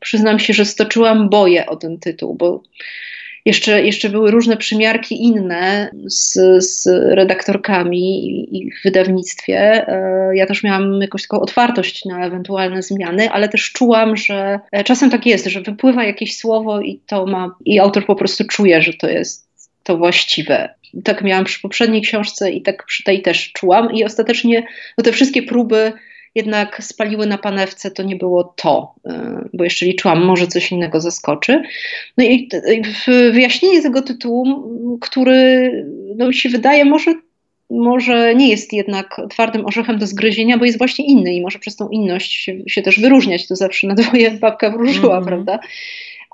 przyznam 0.00 0.38
się, 0.38 0.52
że 0.52 0.64
stoczyłam 0.64 1.28
boję 1.28 1.66
o 1.66 1.76
ten 1.76 1.98
tytuł, 1.98 2.34
bo 2.34 2.62
jeszcze, 3.46 3.82
jeszcze 3.82 4.08
były 4.08 4.30
różne 4.30 4.56
przymiarki 4.56 5.22
inne 5.22 5.90
z, 6.06 6.32
z 6.64 6.86
redaktorkami 7.14 8.28
i 8.58 8.70
w 8.70 8.82
wydawnictwie. 8.84 9.58
E, 9.88 10.36
ja 10.36 10.46
też 10.46 10.62
miałam 10.62 11.00
jakąś 11.00 11.22
taką 11.22 11.40
otwartość 11.40 12.04
na 12.04 12.26
ewentualne 12.26 12.82
zmiany, 12.82 13.30
ale 13.30 13.48
też 13.48 13.72
czułam, 13.72 14.16
że 14.16 14.60
czasem 14.84 15.10
tak 15.10 15.26
jest, 15.26 15.46
że 15.46 15.60
wypływa 15.60 16.04
jakieś 16.04 16.36
słowo 16.36 16.80
i 16.80 17.00
to 17.06 17.26
ma, 17.26 17.56
i 17.64 17.78
autor 17.78 18.06
po 18.06 18.14
prostu 18.14 18.44
czuje, 18.44 18.82
że 18.82 18.92
to 18.92 19.08
jest 19.08 19.46
to 19.82 19.96
właściwe 19.96 20.74
tak 21.04 21.22
miałam 21.22 21.44
przy 21.44 21.60
poprzedniej 21.60 22.02
książce 22.02 22.50
i 22.52 22.62
tak 22.62 22.84
przy 22.86 23.04
tej 23.04 23.22
też 23.22 23.52
czułam. 23.52 23.94
I 23.94 24.04
ostatecznie 24.04 24.66
no 24.98 25.04
te 25.04 25.12
wszystkie 25.12 25.42
próby 25.42 25.92
jednak 26.36 26.84
spaliły 26.84 27.26
na 27.26 27.38
panewce, 27.38 27.90
to 27.90 28.02
nie 28.02 28.16
było 28.16 28.44
to, 28.44 28.94
y, 29.06 29.10
bo 29.52 29.64
jeszcze 29.64 29.86
liczyłam, 29.86 30.24
może 30.24 30.46
coś 30.46 30.72
innego 30.72 31.00
zaskoczy. 31.00 31.62
No 32.18 32.24
i 32.24 32.48
wyjaśnienie 33.32 33.82
tego 33.82 34.02
tytułu, 34.02 34.68
który 35.00 35.70
no 36.16 36.28
mi 36.28 36.34
się 36.34 36.48
wydaje, 36.48 36.84
może, 36.84 37.14
może 37.70 38.34
nie 38.34 38.48
jest 38.48 38.72
jednak 38.72 39.20
twardym 39.30 39.66
orzechem 39.66 39.98
do 39.98 40.06
zgryzienia, 40.06 40.58
bo 40.58 40.64
jest 40.64 40.78
właśnie 40.78 41.06
inny 41.06 41.34
i 41.34 41.42
może 41.42 41.58
przez 41.58 41.76
tą 41.76 41.88
inność 41.88 42.32
się, 42.32 42.56
się 42.66 42.82
też 42.82 43.00
wyróżniać. 43.00 43.48
To 43.48 43.56
zawsze 43.56 43.86
na 43.86 43.94
dwoje 43.94 44.30
babka 44.30 44.70
wróżyła, 44.70 45.12
mm 45.12 45.24
-hmm. 45.24 45.26
prawda? 45.26 45.58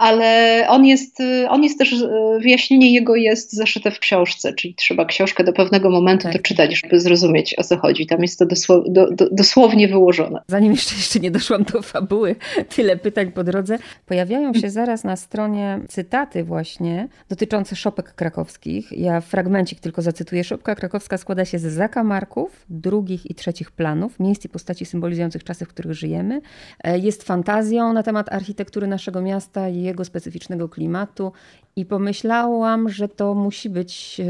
Ale 0.03 0.65
on 0.69 0.85
jest, 0.85 1.19
on 1.49 1.63
jest 1.63 1.79
też, 1.79 2.05
wyjaśnienie 2.41 2.95
jego 2.95 3.17
jest 3.17 3.53
zaszyte 3.53 3.91
w 3.91 3.99
książce, 3.99 4.53
czyli 4.53 4.75
trzeba 4.75 5.05
książkę 5.05 5.45
do 5.45 5.53
pewnego 5.53 5.91
momentu 5.91 6.23
tak. 6.23 6.33
doczytać, 6.33 6.81
żeby 6.81 7.01
zrozumieć 7.01 7.59
o 7.59 7.65
co 7.65 7.79
chodzi. 7.79 8.07
Tam 8.07 8.23
jest 8.23 8.39
to 8.39 8.47
dosło, 8.47 8.85
do, 8.89 9.11
do, 9.11 9.29
dosłownie 9.33 9.89
wyłożone. 9.89 10.43
Zanim 10.49 10.73
jeszcze, 10.73 10.97
jeszcze 10.97 11.21
nie 11.21 11.31
doszłam 11.31 11.65
do 11.65 11.83
fabuły, 11.83 12.37
tyle 12.77 12.97
pytań 12.97 13.33
po 13.33 13.45
drodze. 13.45 13.79
Pojawiają 14.07 14.55
się 14.55 14.71
zaraz 14.71 15.05
na 15.05 15.17
stronie 15.17 15.81
cytaty 15.89 16.45
właśnie 16.45 17.09
dotyczące 17.29 17.77
szopek 17.77 18.15
krakowskich. 18.15 18.93
Ja 18.93 19.21
fragmencik 19.21 19.81
tylko 19.81 20.03
zacytuję. 20.03 20.45
Szopka 20.45 20.75
krakowska 20.75 21.19
składa 21.19 21.45
się 21.45 21.59
z 21.59 21.63
zakamarków, 21.63 22.67
drugich 22.71 23.31
i 23.31 23.35
trzecich 23.35 23.71
planów, 23.71 24.21
miejsc 24.21 24.45
i 24.45 24.49
postaci 24.49 24.87
symbolizujących 24.87 25.45
czasy, 25.45 25.65
w 25.65 25.69
których 25.69 25.93
żyjemy. 25.93 26.41
E, 26.85 26.99
jest 26.99 27.23
fantazją 27.23 27.93
na 27.93 28.03
temat 28.03 28.33
architektury 28.33 28.87
naszego 28.87 29.23
miasta 29.23 29.69
i 29.69 29.92
jego 29.93 30.05
specyficznego 30.05 30.69
klimatu 30.69 31.33
i 31.77 31.87
pomyślałam, 31.87 32.89
że 32.89 33.09
to 33.09 33.35
musi 33.35 33.71
być, 33.71 34.21
e, 34.21 34.25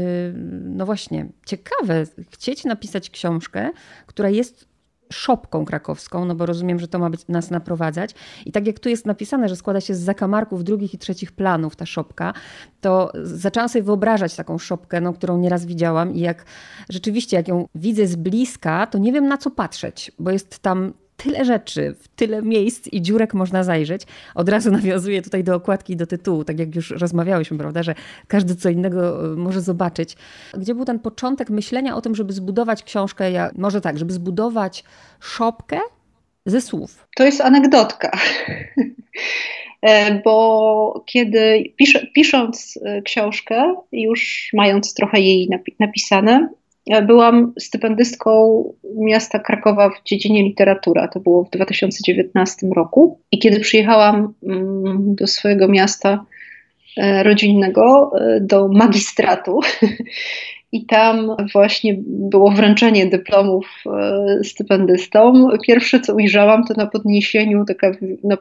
no 0.63 0.85
właśnie, 0.85 1.25
ciekawe, 1.45 2.05
chcieć 2.31 2.63
napisać 2.63 3.09
książkę, 3.09 3.71
która 4.07 4.29
jest 4.29 4.73
szopką 5.13 5.65
krakowską, 5.65 6.25
no 6.25 6.35
bo 6.35 6.45
rozumiem, 6.45 6.79
że 6.79 6.87
to 6.87 6.99
ma 6.99 7.09
być, 7.09 7.27
nas 7.27 7.51
naprowadzać. 7.51 8.11
I 8.45 8.51
tak 8.51 8.67
jak 8.67 8.79
tu 8.79 8.89
jest 8.89 9.05
napisane, 9.05 9.49
że 9.49 9.55
składa 9.55 9.81
się 9.81 9.95
z 9.95 9.99
zakamarków 9.99 10.63
drugich 10.63 10.93
i 10.93 10.97
trzecich 10.97 11.31
planów 11.31 11.75
ta 11.75 11.85
szopka, 11.85 12.33
to 12.81 13.11
zaczęłam 13.23 13.69
sobie 13.69 13.83
wyobrażać 13.83 14.35
taką 14.35 14.57
szopkę, 14.57 15.01
no, 15.01 15.13
którą 15.13 15.37
nieraz 15.37 15.65
widziałam 15.65 16.13
i 16.13 16.19
jak 16.19 16.45
rzeczywiście, 16.89 17.37
jak 17.37 17.47
ją 17.47 17.67
widzę 17.75 18.07
z 18.07 18.15
bliska, 18.15 18.87
to 18.87 18.97
nie 18.97 19.13
wiem 19.13 19.27
na 19.27 19.37
co 19.37 19.51
patrzeć, 19.51 20.11
bo 20.19 20.31
jest 20.31 20.59
tam 20.59 20.93
tyle 21.17 21.45
rzeczy, 21.45 21.95
w 21.99 22.07
tyle 22.07 22.41
miejsc 22.41 22.87
i 22.91 23.01
dziurek 23.01 23.33
można 23.33 23.63
zajrzeć. 23.63 24.01
Od 24.35 24.49
razu 24.49 24.71
nawiązuję 24.81 25.21
tutaj 25.21 25.43
do 25.43 25.55
okładki 25.55 25.95
do 25.95 26.07
tytułu, 26.07 26.43
tak 26.43 26.59
jak 26.59 26.75
już 26.75 26.91
rozmawiałyśmy, 26.91 27.57
prawda, 27.57 27.83
że 27.83 27.95
każdy 28.27 28.55
co 28.55 28.69
innego 28.69 29.25
e, 29.25 29.35
może 29.35 29.61
zobaczyć. 29.61 30.15
Gdzie 30.57 30.75
był 30.75 30.85
ten 30.85 30.99
początek 30.99 31.49
myślenia 31.49 31.95
o 31.95 32.01
tym, 32.01 32.15
żeby 32.15 32.33
zbudować 32.33 32.83
książkę, 32.83 33.31
ja, 33.31 33.51
może 33.57 33.81
tak, 33.81 33.97
żeby 33.97 34.13
zbudować 34.13 34.83
szopkę 35.19 35.79
ze 36.45 36.61
słów? 36.61 37.07
To 37.15 37.23
jest 37.23 37.41
anegdotka. 37.41 38.11
E, 39.83 40.21
bo 40.21 41.03
kiedy 41.05 41.73
pisząc 42.13 42.79
e, 42.85 43.01
książkę, 43.01 43.75
już 43.91 44.49
mając 44.53 44.93
trochę 44.93 45.19
jej 45.19 45.49
napisane, 45.79 46.49
byłam 47.07 47.53
stypendystką 47.59 48.63
miasta 48.95 49.39
Krakowa 49.39 49.89
w 49.89 50.03
dziedzinie 50.03 50.43
literatura. 50.43 51.07
To 51.07 51.19
było 51.19 51.43
w 51.43 51.49
2019 51.49 52.67
roku. 52.75 53.19
I 53.31 53.39
kiedy 53.39 53.59
przyjechałam 53.59 54.33
mm, 54.43 55.15
do 55.15 55.27
swojego 55.27 55.67
miasta 55.67 56.25
e, 56.97 57.23
rodzinnego, 57.23 58.11
do 58.41 58.67
magistratu, 58.67 59.59
i 60.73 60.85
tam 60.85 61.35
właśnie 61.53 61.95
było 62.07 62.51
wręczenie 62.51 63.05
dyplomów 63.05 63.65
e, 63.85 64.43
stypendystom. 64.43 65.49
Pierwsze, 65.67 65.99
co 65.99 66.15
ujrzałam, 66.15 66.63
to 66.63 66.73
na 66.73 66.87
podniesieniu, 66.87 67.65
taka 67.65 67.91
na, 68.23 68.37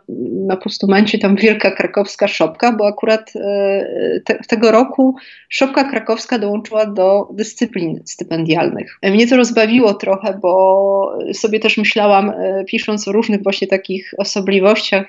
na 0.47 0.57
postumencie 0.57 1.19
tam 1.19 1.37
wielka 1.37 1.71
krakowska 1.71 2.29
szopka, 2.29 2.73
bo 2.73 2.87
akurat 2.87 3.33
e, 3.37 4.21
te, 4.25 4.39
tego 4.49 4.71
roku 4.71 5.17
szopka 5.49 5.85
krakowska 5.85 6.39
dołączyła 6.39 6.87
do 6.87 7.29
dyscyplin 7.33 8.01
stypendialnych. 8.05 8.99
Mnie 9.03 9.27
to 9.27 9.37
rozbawiło 9.37 9.95
trochę, 9.95 10.39
bo 10.43 11.19
sobie 11.33 11.61
też 11.61 11.79
myślałam, 11.79 12.31
e, 12.31 12.65
pisząc 12.65 13.09
o 13.09 13.13
różnych 13.13 13.43
właśnie 13.43 13.67
takich 13.67 14.15
osobliwościach, 14.19 15.07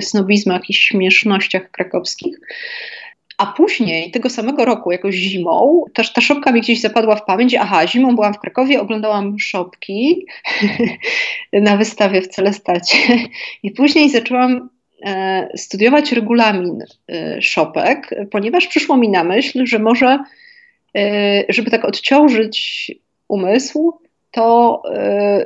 snobizmach 0.00 0.70
i 0.70 0.74
śmiesznościach 0.74 1.70
krakowskich, 1.70 2.38
a 3.38 3.46
później, 3.46 4.10
tego 4.10 4.30
samego 4.30 4.64
roku, 4.64 4.92
jakoś 4.92 5.14
zimą, 5.14 5.84
ta, 5.94 6.02
ta 6.14 6.20
szopka 6.20 6.52
mi 6.52 6.60
gdzieś 6.60 6.80
zapadła 6.80 7.16
w 7.16 7.24
pamięć. 7.24 7.54
Aha, 7.54 7.86
zimą 7.86 8.14
byłam 8.14 8.34
w 8.34 8.38
Krakowie, 8.38 8.80
oglądałam 8.80 9.38
szopki 9.38 10.26
na 11.52 11.76
wystawie 11.76 12.22
w 12.22 12.28
Celestacie. 12.28 12.98
I 13.62 13.70
później 13.70 14.10
zaczęłam 14.10 14.68
e, 15.06 15.48
studiować 15.56 16.12
regulamin 16.12 16.84
e, 17.08 17.42
szopek, 17.42 18.10
ponieważ 18.30 18.66
przyszło 18.66 18.96
mi 18.96 19.08
na 19.08 19.24
myśl, 19.24 19.66
że 19.66 19.78
może, 19.78 20.18
e, 20.96 21.44
żeby 21.48 21.70
tak 21.70 21.84
odciążyć 21.84 22.90
umysł, 23.28 24.01
to 24.32 24.82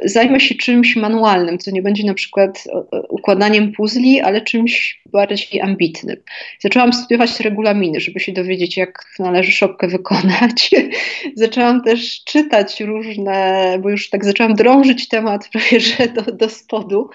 y, 0.04 0.08
zajmę 0.08 0.40
się 0.40 0.54
czymś 0.54 0.96
manualnym, 0.96 1.58
co 1.58 1.70
nie 1.70 1.82
będzie 1.82 2.04
na 2.04 2.14
przykład 2.14 2.64
układaniem 3.08 3.72
puzli, 3.72 4.20
ale 4.20 4.40
czymś 4.40 5.02
bardziej 5.06 5.60
ambitnym. 5.60 6.16
Zaczęłam 6.60 6.92
studiować 6.92 7.40
regulaminy, 7.40 8.00
żeby 8.00 8.20
się 8.20 8.32
dowiedzieć, 8.32 8.76
jak 8.76 9.04
należy 9.18 9.52
szopkę 9.52 9.88
wykonać. 9.88 10.70
zaczęłam 11.34 11.82
też 11.82 12.24
czytać 12.24 12.80
różne, 12.80 13.78
bo 13.82 13.90
już 13.90 14.10
tak 14.10 14.24
zaczęłam 14.24 14.54
drążyć 14.54 15.08
temat 15.08 15.48
prawie 15.52 15.80
że 15.80 16.08
do, 16.08 16.22
do 16.22 16.48
spodu, 16.48 17.10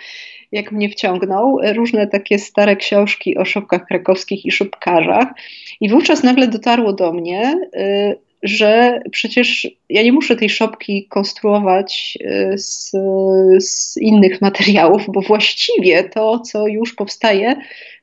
jak 0.51 0.72
mnie 0.72 0.90
wciągnął, 0.90 1.60
różne 1.74 2.08
takie 2.08 2.40
stare 2.40 2.75
książki 2.75 3.38
o 3.38 3.46
szopkach 3.46 3.86
krakowskich 3.86 4.46
i 4.46 4.51
szopkarzach. 4.51 5.28
I 5.82 5.90
wówczas 5.90 6.24
nagle 6.24 6.48
dotarło 6.48 6.94
do 6.94 7.13
mnie, 7.13 7.56
y, 7.75 8.31
że 8.44 9.02
przecież 9.12 9.68
ja 9.90 10.04
nie 10.04 10.14
muszę 10.14 10.36
tej 10.36 10.50
szopki 10.50 11.08
konstruować 11.08 12.18
y, 12.22 12.58
z, 12.58 12.92
z, 13.60 13.98
innych 13.98 14.42
materiałów, 14.42 15.02
bo 15.08 15.22
właściwie 15.22 16.04
to, 16.04 16.40
co 16.40 16.68
już 16.68 16.96
powstaje, 16.96 17.56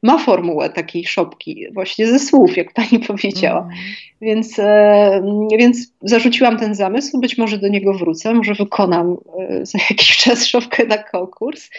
ma 0.02 0.18
formułę 0.18 0.70
takiej 0.70 1.06
szopki, 1.06 1.66
właśnie 1.72 2.06
ze 2.06 2.18
słów, 2.18 2.56
jak 2.56 2.72
pani 2.72 2.98
powiedziała. 3.08 3.60
Mm. 3.60 3.74
Więc, 4.20 4.58
e, 4.58 5.22
więc 5.58 5.92
zarzuciłam 6.02 6.58
ten 6.58 6.74
zamysł, 6.74 7.20
być 7.20 7.38
może 7.38 7.58
do 7.58 7.68
niego 7.68 7.94
wrócę, 7.94 8.34
może 8.34 8.54
wykonam 8.54 9.16
e, 9.38 9.66
za 9.66 9.78
jakiś 9.90 10.16
czas 10.22 10.46
szopkę 10.46 10.86
na 10.86 10.98
konkurs 10.98 11.70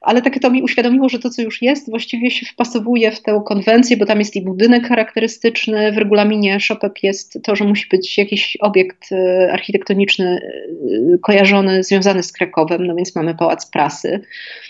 ale 0.00 0.22
takie 0.22 0.40
to 0.40 0.50
mi 0.50 0.62
uświadomiło, 0.62 1.08
że 1.08 1.18
to, 1.18 1.30
co 1.30 1.42
już 1.42 1.62
jest, 1.62 1.90
właściwie 1.90 2.30
się 2.30 2.46
wpasowuje 2.46 3.10
w 3.10 3.22
tę 3.22 3.42
konwencję, 3.46 3.96
bo 3.96 4.06
tam 4.06 4.18
jest 4.18 4.36
i 4.36 4.42
budynek 4.42 4.88
charakterystyczny, 4.88 5.92
w 5.92 5.98
regulaminie 5.98 6.60
szopek 6.60 7.02
jest 7.02 7.38
to, 7.42 7.56
że 7.56 7.64
musi 7.64 7.88
być 7.88 8.18
jakiś 8.18 8.56
obiekt 8.60 9.12
e, 9.12 9.52
architektoniczny 9.52 10.40
e, 11.14 11.18
kojarzony, 11.18 11.84
związany 11.84 12.22
z 12.22 12.32
Krakowem, 12.32 12.86
no 12.86 12.94
więc 12.94 13.16
mamy 13.16 13.34
Pałac 13.34 13.70
Prasy. 13.70 14.20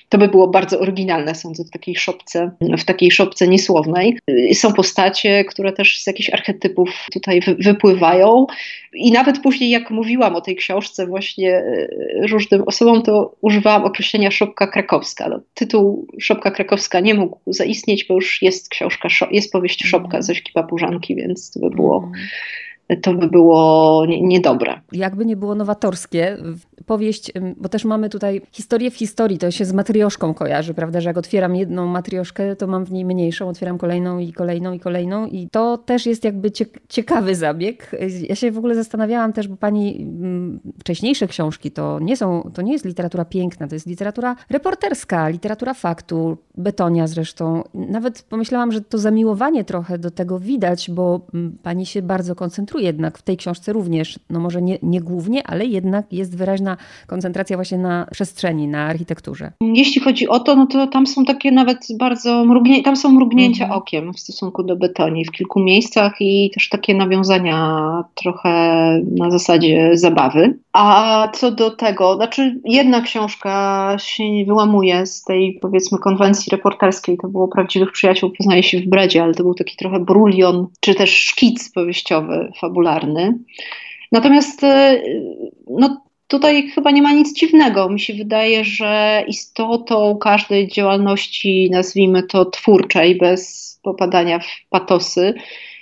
To 0.09 0.19
by 0.19 0.29
było 0.29 0.49
bardzo 0.49 0.81
oryginalne, 0.81 1.35
sądzę, 1.35 1.65
w 1.65 1.71
takiej 1.71 1.97
szopce, 1.97 2.51
w 2.79 2.85
takiej 2.85 3.11
szopce 3.11 3.49
niesłownej. 3.49 4.19
E, 4.51 4.55
są 4.55 4.73
postacie, 4.73 5.45
które 5.45 5.73
też 5.73 6.03
z 6.03 6.07
jakichś 6.07 6.31
archetypów 6.31 7.07
tutaj 7.13 7.41
wypływają. 7.59 8.47
I 8.93 9.13
nawet 9.13 9.39
później, 9.39 9.71
jak 9.71 9.91
mówiłam 9.91 10.37
o 10.37 10.41
tej 10.41 10.57
książce 10.57 11.07
właśnie 11.07 11.63
różnym 12.31 12.63
osobom, 12.63 13.03
to 13.03 13.35
używałam 13.41 13.85
określenia 13.85 14.31
szopka 14.31 14.67
krakowska 14.67 15.18
krakowska. 15.19 15.29
No, 15.29 15.41
tytuł 15.55 16.07
Szopka 16.21 16.51
krakowska 16.51 17.01
nie 17.01 17.15
mógł 17.15 17.39
zaistnieć, 17.47 18.07
bo 18.09 18.15
już 18.15 18.43
jest 18.43 18.69
książka, 18.69 19.09
jest 19.31 19.53
powieść 19.53 19.87
Szopka 19.87 20.17
mm. 20.17 20.23
Zośki 20.23 20.53
Papużanki, 20.53 21.15
więc 21.15 21.51
to 21.51 21.61
by 21.61 21.71
było 21.71 21.99
mm 21.99 22.13
to 23.03 23.15
by 23.15 23.29
było 23.29 24.07
niedobre. 24.07 24.81
Jakby 24.93 25.27
nie 25.27 25.37
było 25.37 25.55
nowatorskie, 25.55 26.37
powieść, 26.87 27.33
bo 27.57 27.69
też 27.69 27.85
mamy 27.85 28.09
tutaj 28.09 28.41
historię 28.53 28.91
w 28.91 28.97
historii, 28.97 29.39
to 29.39 29.51
się 29.51 29.65
z 29.65 29.73
matrioszką 29.73 30.35
kojarzy, 30.35 30.75
prawda, 30.75 31.01
że 31.01 31.11
jak 31.11 31.19
otwieram 31.19 31.57
jedną 31.57 31.87
matrioszkę, 31.87 32.57
to 32.57 32.67
mam 32.67 32.85
w 32.85 32.93
niej 32.93 33.05
mniejszą, 33.05 33.49
otwieram 33.49 33.79
kolejną 33.79 34.19
i 34.19 34.33
kolejną 34.33 34.73
i 34.73 34.81
kolejną 34.81 35.27
i 35.27 35.49
to 35.49 35.79
też 35.79 36.07
jest 36.07 36.25
jakby 36.25 36.51
ciekawy 36.89 37.35
zabieg. 37.35 37.97
Ja 38.29 38.35
się 38.35 38.51
w 38.51 38.59
ogóle 38.59 38.75
zastanawiałam 38.75 39.33
też, 39.33 39.49
bo 39.49 39.57
pani 39.57 40.07
wcześniejsze 40.81 41.27
książki 41.27 41.71
to 41.71 41.99
nie 42.01 42.17
są, 42.17 42.51
to 42.55 42.63
nie 42.63 42.73
jest 42.73 42.85
literatura 42.85 43.25
piękna, 43.25 43.69
to 43.69 43.75
jest 43.75 43.87
literatura 43.87 44.37
reporterska, 44.51 45.29
literatura 45.29 45.75
faktu, 45.75 46.37
Betonia 46.57 47.07
zresztą. 47.07 47.63
Nawet 47.75 48.23
pomyślałam, 48.23 48.73
że 48.73 48.81
to 48.81 48.99
zamiłowanie 48.99 49.65
trochę 49.65 49.99
do 49.99 50.11
tego 50.11 50.39
widać, 50.39 50.91
bo 50.91 51.21
pani 51.63 51.87
się 51.87 52.03
bardzo 52.03 52.35
koncentruje 52.35 52.78
jednak 52.79 53.19
w 53.19 53.23
tej 53.23 53.37
książce 53.37 53.73
również, 53.73 54.19
no 54.31 54.41
może 54.41 54.63
nie, 54.63 54.79
nie 54.83 55.01
głównie, 55.01 55.47
ale 55.47 55.65
jednak 55.65 56.13
jest 56.13 56.37
wyraźna 56.37 56.77
koncentracja 57.07 57.57
właśnie 57.57 57.79
na 57.79 58.07
przestrzeni, 58.11 58.69
na 58.69 58.85
architekturze. 58.85 59.53
Jeśli 59.61 60.01
chodzi 60.01 60.29
o 60.29 60.41
to, 60.41 60.57
no 60.57 60.67
to 60.67 60.87
tam 60.87 61.07
są 61.07 61.25
takie 61.25 61.53
nawet 61.53 61.87
bardzo 61.99 62.45
mrugnięcia, 62.45 62.83
tam 62.83 62.97
są 62.97 63.13
mrugnięcia 63.13 63.65
mhm. 63.65 63.81
okiem 63.81 64.15
w 64.15 64.21
stosunku 64.21 64.63
do 64.63 64.77
betoni 64.77 65.25
w 65.25 65.31
kilku 65.31 65.61
miejscach 65.61 66.13
i 66.21 66.51
też 66.55 66.69
takie 66.69 66.95
nawiązania 66.95 67.79
trochę 68.15 68.51
na 69.17 69.31
zasadzie 69.31 69.91
zabawy. 69.95 70.59
A 70.81 71.29
co 71.33 71.51
do 71.51 71.71
tego, 71.71 72.17
znaczy 72.17 72.61
jedna 72.65 73.01
książka 73.01 73.97
się 73.99 74.25
wyłamuje 74.47 75.07
z 75.07 75.25
tej 75.25 75.59
powiedzmy 75.63 75.99
konwencji 75.99 76.51
reporterskiej, 76.51 77.19
to 77.23 77.29
było 77.29 77.49
Prawdziwych 77.49 77.93
Przyjaciół 77.93 78.31
poznaje 78.39 78.63
się 78.63 78.81
w 78.81 78.89
Bredzie, 78.89 79.23
ale 79.23 79.35
to 79.35 79.43
był 79.43 79.55
taki 79.55 79.77
trochę 79.77 80.01
brulion, 80.01 80.67
czy 80.81 80.95
też 80.95 81.11
szkic 81.11 81.73
powieściowy, 81.73 82.53
fabularny. 82.61 83.39
Natomiast 84.13 84.65
e, 84.65 85.03
no, 85.71 86.03
tutaj 86.29 86.69
chyba 86.69 86.91
nie 86.91 87.03
ma 87.03 87.13
nic 87.13 87.35
dziwnego. 87.39 87.89
Mi 87.89 88.01
się 88.01 88.15
wydaje, 88.15 88.65
że 88.65 89.25
istotą 89.29 90.19
każdej 90.21 90.69
działalności, 90.69 91.69
nazwijmy 91.73 92.23
to 92.23 92.45
twórczej, 92.45 93.17
bez 93.17 93.69
popadania 93.83 94.39
w 94.39 94.69
patosy, 94.71 95.35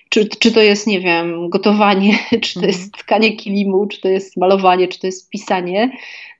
czy, 0.08 0.28
czy 0.28 0.52
to 0.52 0.62
jest, 0.62 0.86
nie 0.86 1.00
wiem, 1.00 1.50
gotowanie, 1.50 2.18
czy 2.42 2.60
to 2.60 2.66
jest 2.66 2.84
mhm. 2.84 2.90
tkanie 2.90 3.36
kilimu, 3.36 3.86
czy 3.86 4.00
to 4.00 4.08
jest 4.08 4.36
malowanie, 4.36 4.88
czy 4.88 5.00
to 5.00 5.06
jest 5.06 5.30
pisanie, 5.30 5.90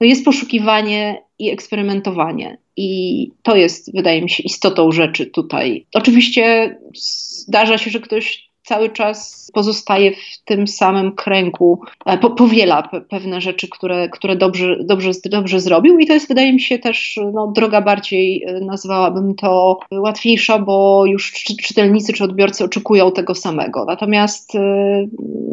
no 0.01 0.07
jest 0.07 0.25
poszukiwanie 0.25 1.23
i 1.39 1.51
eksperymentowanie. 1.51 2.59
I 2.77 3.31
to 3.43 3.57
jest, 3.57 3.97
wydaje 3.97 4.23
mi 4.23 4.31
się, 4.31 4.43
istotą 4.43 4.93
rzeczy 4.93 5.27
tutaj. 5.27 5.87
Oczywiście 5.95 6.77
zdarza 6.95 7.79
się, 7.79 7.91
że 7.91 8.01
ktoś 8.01 8.46
cały 8.67 8.91
czas 8.91 9.51
pozostaje 9.55 10.13
w 10.13 10.45
tym 10.45 10.67
samym 10.67 11.13
kręgu, 11.13 11.81
e, 12.07 12.19
po, 12.19 12.31
powiela 12.31 12.83
pe, 12.83 13.01
pewne 13.01 13.41
rzeczy, 13.41 13.69
które, 13.69 14.09
które 14.09 14.37
dobrze, 14.37 14.77
dobrze, 14.85 15.11
dobrze 15.25 15.61
zrobił 15.61 15.99
i 15.99 16.07
to 16.07 16.13
jest 16.13 16.29
wydaje 16.29 16.53
mi 16.53 16.61
się 16.61 16.79
też 16.79 17.21
no, 17.33 17.53
droga 17.57 17.81
bardziej, 17.81 18.45
e, 18.47 18.61
nazwałabym 18.61 19.35
to 19.35 19.79
łatwiejsza, 19.93 20.59
bo 20.59 21.05
już 21.07 21.33
czy, 21.33 21.57
czytelnicy 21.57 22.13
czy 22.13 22.25
odbiorcy 22.25 22.65
oczekują 22.65 23.13
tego 23.13 23.35
samego. 23.35 23.85
Natomiast 23.85 24.55
e, 24.55 24.59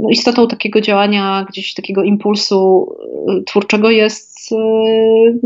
no, 0.02 0.10
istotą 0.10 0.48
takiego 0.48 0.82
działania, 0.82 1.46
gdzieś 1.50 1.74
takiego 1.74 2.04
impulsu 2.04 2.88
twórczego 3.46 3.92
jest, 3.92 4.50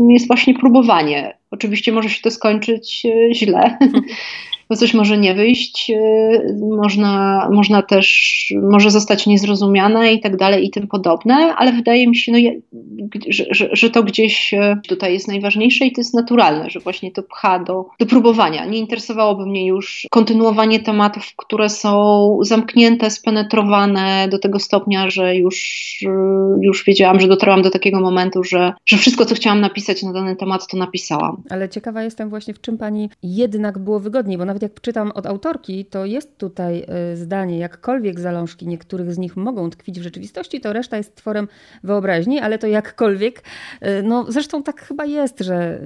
jest 0.08 0.26
właśnie 0.26 0.54
próbowanie. 0.54 1.36
Oczywiście 1.50 1.92
może 1.92 2.08
się 2.08 2.22
to 2.22 2.30
skończyć 2.30 3.06
źle. 3.32 3.78
bo 4.68 4.76
coś 4.76 4.94
może 4.94 5.18
nie 5.18 5.34
wyjść, 5.34 5.90
y, 5.90 6.56
można, 6.76 7.48
można 7.52 7.82
też, 7.82 8.08
może 8.62 8.90
zostać 8.90 9.26
niezrozumiane 9.26 10.12
i 10.12 10.20
tak 10.20 10.36
dalej 10.36 10.66
i 10.66 10.70
tym 10.70 10.88
podobne, 10.88 11.34
ale 11.34 11.72
wydaje 11.72 12.08
mi 12.08 12.16
się, 12.16 12.32
no, 12.32 12.38
że, 13.28 13.44
że, 13.50 13.68
że 13.72 13.90
to 13.90 14.02
gdzieś 14.02 14.54
y, 14.54 14.76
tutaj 14.88 15.12
jest 15.12 15.28
najważniejsze 15.28 15.86
i 15.86 15.92
to 15.92 16.00
jest 16.00 16.14
naturalne, 16.14 16.70
że 16.70 16.80
właśnie 16.80 17.10
to 17.10 17.22
pcha 17.22 17.58
do, 17.58 17.84
do 18.00 18.06
próbowania. 18.06 18.66
Nie 18.66 18.78
interesowałoby 18.78 19.46
mnie 19.46 19.66
już 19.66 20.06
kontynuowanie 20.10 20.80
tematów, 20.80 21.32
które 21.36 21.68
są 21.68 22.38
zamknięte, 22.42 23.10
spenetrowane 23.10 24.28
do 24.30 24.38
tego 24.38 24.58
stopnia, 24.58 25.10
że 25.10 25.36
już, 25.36 25.58
y, 26.02 26.08
już 26.60 26.84
wiedziałam, 26.84 27.20
że 27.20 27.28
dotarłam 27.28 27.62
do 27.62 27.70
takiego 27.70 28.00
momentu, 28.00 28.44
że, 28.44 28.72
że 28.86 28.96
wszystko, 28.96 29.24
co 29.24 29.34
chciałam 29.34 29.60
napisać 29.60 30.02
na 30.02 30.12
dany 30.12 30.36
temat, 30.36 30.66
to 30.66 30.76
napisałam. 30.76 31.42
Ale 31.50 31.68
ciekawa 31.68 32.02
jestem 32.02 32.28
właśnie, 32.28 32.54
w 32.54 32.60
czym 32.60 32.78
pani 32.78 33.10
jednak 33.22 33.78
było 33.78 34.00
wygodniej, 34.00 34.38
bo 34.38 34.44
nawet 34.44 34.57
jak 34.62 34.80
czytam 34.80 35.12
od 35.12 35.26
autorki, 35.26 35.84
to 35.84 36.04
jest 36.04 36.38
tutaj 36.38 36.84
y, 37.12 37.16
zdanie, 37.16 37.58
jakkolwiek 37.58 38.20
zalążki 38.20 38.66
niektórych 38.66 39.14
z 39.14 39.18
nich 39.18 39.36
mogą 39.36 39.70
tkwić 39.70 40.00
w 40.00 40.02
rzeczywistości, 40.02 40.60
to 40.60 40.72
reszta 40.72 40.96
jest 40.96 41.14
tworem 41.14 41.48
wyobraźni, 41.84 42.40
ale 42.40 42.58
to 42.58 42.66
jakkolwiek, 42.66 43.42
y, 43.82 44.02
no 44.02 44.24
zresztą 44.28 44.62
tak 44.62 44.80
chyba 44.80 45.04
jest, 45.04 45.40
że 45.40 45.80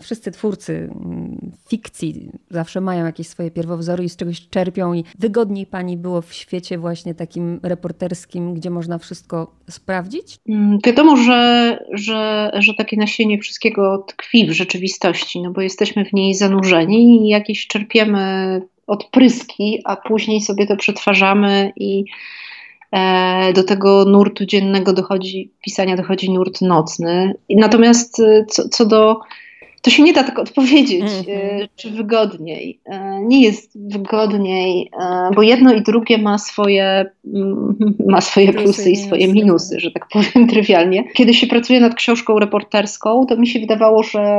wszyscy 0.00 0.30
twórcy 0.30 0.72
mm, 0.74 1.52
fikcji 1.68 2.30
zawsze 2.50 2.80
mają 2.80 3.06
jakieś 3.06 3.28
swoje 3.28 3.50
pierwowzory 3.50 4.04
i 4.04 4.08
z 4.08 4.16
czegoś 4.16 4.48
czerpią 4.48 4.94
i 4.94 5.04
wygodniej 5.18 5.66
pani 5.66 5.96
było 5.96 6.22
w 6.22 6.32
świecie 6.32 6.78
właśnie 6.78 7.14
takim 7.14 7.60
reporterskim, 7.62 8.54
gdzie 8.54 8.70
można 8.70 8.98
wszystko 8.98 9.54
sprawdzić? 9.70 10.38
Mm, 10.48 10.78
wiadomo, 10.86 11.16
że, 11.16 11.78
że, 11.92 12.50
że 12.58 12.74
takie 12.74 12.96
nasienie 12.96 13.38
wszystkiego 13.38 14.04
tkwi 14.08 14.46
w 14.46 14.52
rzeczywistości, 14.52 15.42
no 15.42 15.50
bo 15.50 15.60
jesteśmy 15.60 16.04
w 16.04 16.12
niej 16.12 16.34
zanurzeni 16.34 17.26
i 17.26 17.28
jakieś 17.28 17.66
czerpiemy 17.66 18.17
odpryski, 18.86 19.82
a 19.84 19.96
później 19.96 20.40
sobie 20.40 20.66
to 20.66 20.76
przetwarzamy 20.76 21.72
i 21.76 22.04
e, 22.92 23.52
do 23.52 23.64
tego 23.64 24.04
nurtu 24.04 24.46
dziennego 24.46 24.92
dochodzi, 24.92 25.52
pisania 25.64 25.96
dochodzi 25.96 26.30
nurt 26.30 26.60
nocny. 26.60 27.34
Natomiast 27.50 28.20
e, 28.20 28.44
co, 28.48 28.68
co 28.68 28.86
do 28.86 29.20
to 29.82 29.90
się 29.90 30.02
nie 30.02 30.12
da 30.12 30.24
tak 30.24 30.38
odpowiedzieć, 30.38 31.04
mm-hmm. 31.04 31.68
czy 31.76 31.90
wygodniej. 31.90 32.80
Nie 33.22 33.42
jest 33.42 33.88
wygodniej, 33.88 34.90
bo 35.34 35.42
jedno 35.42 35.74
i 35.74 35.82
drugie 35.82 36.18
ma 36.18 36.38
swoje, 36.38 37.10
mm, 37.34 37.76
ma 38.06 38.20
swoje 38.20 38.52
plusy 38.52 38.90
i 38.90 38.96
swoje 38.96 39.32
minusy, 39.32 39.74
tak. 39.74 39.80
że 39.80 39.90
tak 39.90 40.08
powiem 40.12 40.48
trywialnie. 40.52 41.04
Kiedy 41.14 41.34
się 41.34 41.46
pracuje 41.46 41.80
nad 41.80 41.94
książką 41.94 42.38
reporterską, 42.38 43.26
to 43.26 43.36
mi 43.36 43.46
się 43.46 43.60
wydawało, 43.60 44.02
że 44.02 44.36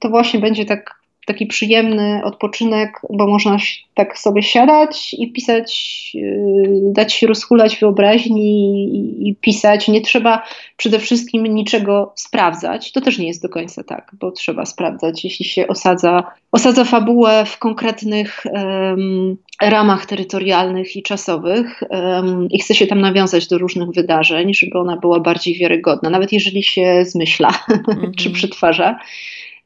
to 0.00 0.08
właśnie 0.08 0.40
będzie 0.40 0.64
tak 0.64 0.97
taki 1.28 1.46
przyjemny 1.46 2.20
odpoczynek, 2.24 3.00
bo 3.10 3.26
można 3.26 3.56
tak 3.94 4.18
sobie 4.18 4.42
siadać 4.42 5.14
i 5.18 5.32
pisać, 5.32 6.10
yy, 6.14 6.92
dać 6.92 7.14
się 7.14 7.26
rozhulać 7.26 7.76
wyobraźni 7.76 8.84
i, 8.84 9.28
i 9.28 9.34
pisać. 9.34 9.88
Nie 9.88 10.00
trzeba 10.00 10.42
przede 10.76 10.98
wszystkim 10.98 11.46
niczego 11.46 12.12
sprawdzać. 12.16 12.92
To 12.92 13.00
też 13.00 13.18
nie 13.18 13.26
jest 13.26 13.42
do 13.42 13.48
końca 13.48 13.84
tak, 13.84 14.12
bo 14.20 14.30
trzeba 14.30 14.66
sprawdzać, 14.66 15.24
jeśli 15.24 15.44
się 15.44 15.66
osadza, 15.66 16.22
osadza 16.52 16.84
fabułę 16.84 17.44
w 17.46 17.58
konkretnych 17.58 18.42
um, 18.52 19.36
ramach 19.62 20.06
terytorialnych 20.06 20.96
i 20.96 21.02
czasowych 21.02 21.82
um, 21.90 22.48
i 22.50 22.58
chce 22.58 22.74
się 22.74 22.86
tam 22.86 23.00
nawiązać 23.00 23.48
do 23.48 23.58
różnych 23.58 23.90
wydarzeń, 23.90 24.54
żeby 24.54 24.78
ona 24.78 24.96
była 24.96 25.20
bardziej 25.20 25.58
wiarygodna, 25.58 26.10
nawet 26.10 26.32
jeżeli 26.32 26.62
się 26.62 27.04
zmyśla 27.04 27.50
mm 27.68 27.82
-hmm. 27.86 28.16
czy 28.16 28.30
przetwarza 28.30 28.98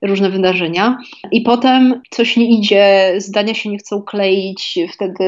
różne 0.02 0.30
wydarzenia. 0.30 0.98
I 1.32 1.40
potem 1.40 2.00
coś 2.10 2.36
nie 2.36 2.58
idzie, 2.58 3.14
zdania 3.16 3.54
się 3.54 3.70
nie 3.70 3.78
chcą 3.78 4.02
kleić, 4.02 4.78
wtedy 4.92 5.24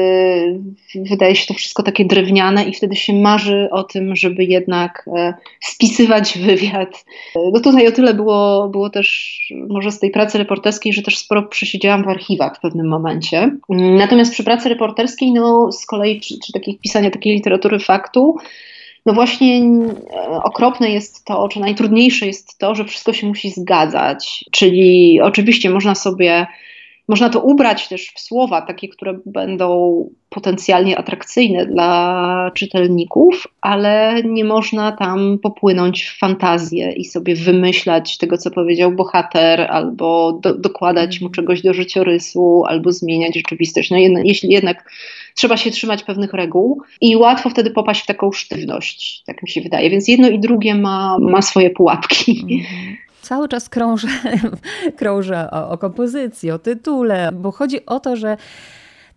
wydaje 0.95 1.35
się 1.35 1.47
to 1.47 1.53
wszystko 1.53 1.83
takie 1.83 2.05
drewniane 2.05 2.63
i 2.63 2.73
wtedy 2.73 2.95
się 2.95 3.13
marzy 3.13 3.67
o 3.71 3.83
tym, 3.83 4.15
żeby 4.15 4.43
jednak 4.43 5.09
e, 5.17 5.33
spisywać 5.61 6.37
wywiad. 6.37 7.05
No 7.53 7.59
tutaj 7.59 7.87
o 7.87 7.91
tyle 7.91 8.13
było, 8.13 8.69
było 8.69 8.89
też 8.89 9.39
może 9.67 9.91
z 9.91 9.99
tej 9.99 10.11
pracy 10.11 10.37
reporterskiej, 10.37 10.93
że 10.93 11.01
też 11.01 11.17
sporo 11.17 11.43
przesiedziałam 11.43 12.03
w 12.03 12.07
archiwach 12.07 12.57
w 12.57 12.61
pewnym 12.61 12.87
momencie. 12.87 13.51
Natomiast 13.69 14.31
przy 14.31 14.43
pracy 14.43 14.69
reporterskiej, 14.69 15.31
no 15.31 15.71
z 15.71 15.85
kolei, 15.85 16.21
czy, 16.21 16.35
czy 16.45 16.53
takich 16.53 16.79
pisania 16.79 17.11
takiej 17.11 17.35
literatury 17.35 17.79
faktu, 17.79 18.37
no 19.05 19.13
właśnie 19.13 19.61
e, 20.13 20.43
okropne 20.43 20.89
jest 20.89 21.25
to, 21.25 21.47
czy 21.47 21.59
najtrudniejsze 21.59 22.27
jest 22.27 22.57
to, 22.57 22.75
że 22.75 22.85
wszystko 22.85 23.13
się 23.13 23.27
musi 23.27 23.51
zgadzać. 23.51 24.45
Czyli 24.51 25.21
oczywiście 25.21 25.69
można 25.69 25.95
sobie, 25.95 26.47
można 27.07 27.29
to 27.29 27.39
ubrać 27.39 27.87
też 27.87 28.11
w 28.15 28.19
słowa 28.19 28.61
takie, 28.61 28.87
które 28.87 29.19
będą 29.25 30.09
potencjalnie 30.29 30.97
atrakcyjne 30.97 31.65
dla 31.65 32.51
czytelników, 32.53 33.47
ale 33.61 34.23
nie 34.23 34.45
można 34.45 34.91
tam 34.91 35.39
popłynąć 35.43 36.03
w 36.03 36.19
fantazję 36.19 36.91
i 36.91 37.05
sobie 37.05 37.35
wymyślać 37.35 38.17
tego, 38.17 38.37
co 38.37 38.51
powiedział 38.51 38.91
bohater, 38.91 39.61
albo 39.61 40.39
do, 40.41 40.53
dokładać 40.53 41.21
mu 41.21 41.29
czegoś 41.29 41.61
do 41.61 41.73
życiorysu, 41.73 42.63
albo 42.67 42.91
zmieniać 42.91 43.35
rzeczywistość. 43.35 43.91
No 43.91 43.97
jedna, 43.97 44.19
jeśli 44.23 44.49
jednak 44.49 44.91
trzeba 45.35 45.57
się 45.57 45.71
trzymać 45.71 46.03
pewnych 46.03 46.33
reguł 46.33 46.81
i 47.01 47.15
łatwo 47.15 47.49
wtedy 47.49 47.71
popaść 47.71 48.03
w 48.03 48.05
taką 48.05 48.31
sztywność, 48.31 49.23
tak 49.25 49.43
mi 49.43 49.49
się 49.49 49.61
wydaje. 49.61 49.89
Więc 49.89 50.07
jedno 50.07 50.29
i 50.29 50.39
drugie 50.39 50.75
ma, 50.75 51.17
ma 51.19 51.41
swoje 51.41 51.69
pułapki. 51.69 52.39
Mhm 52.41 53.05
cały 53.25 53.47
czas 53.47 53.69
krążę, 53.69 54.07
krążę 54.99 55.47
o, 55.51 55.69
o, 55.69 55.77
kompozycji, 55.77 56.51
o 56.51 56.59
tytule, 56.59 57.31
bo 57.33 57.51
chodzi 57.51 57.85
o 57.85 57.99
to, 57.99 58.15
że 58.15 58.37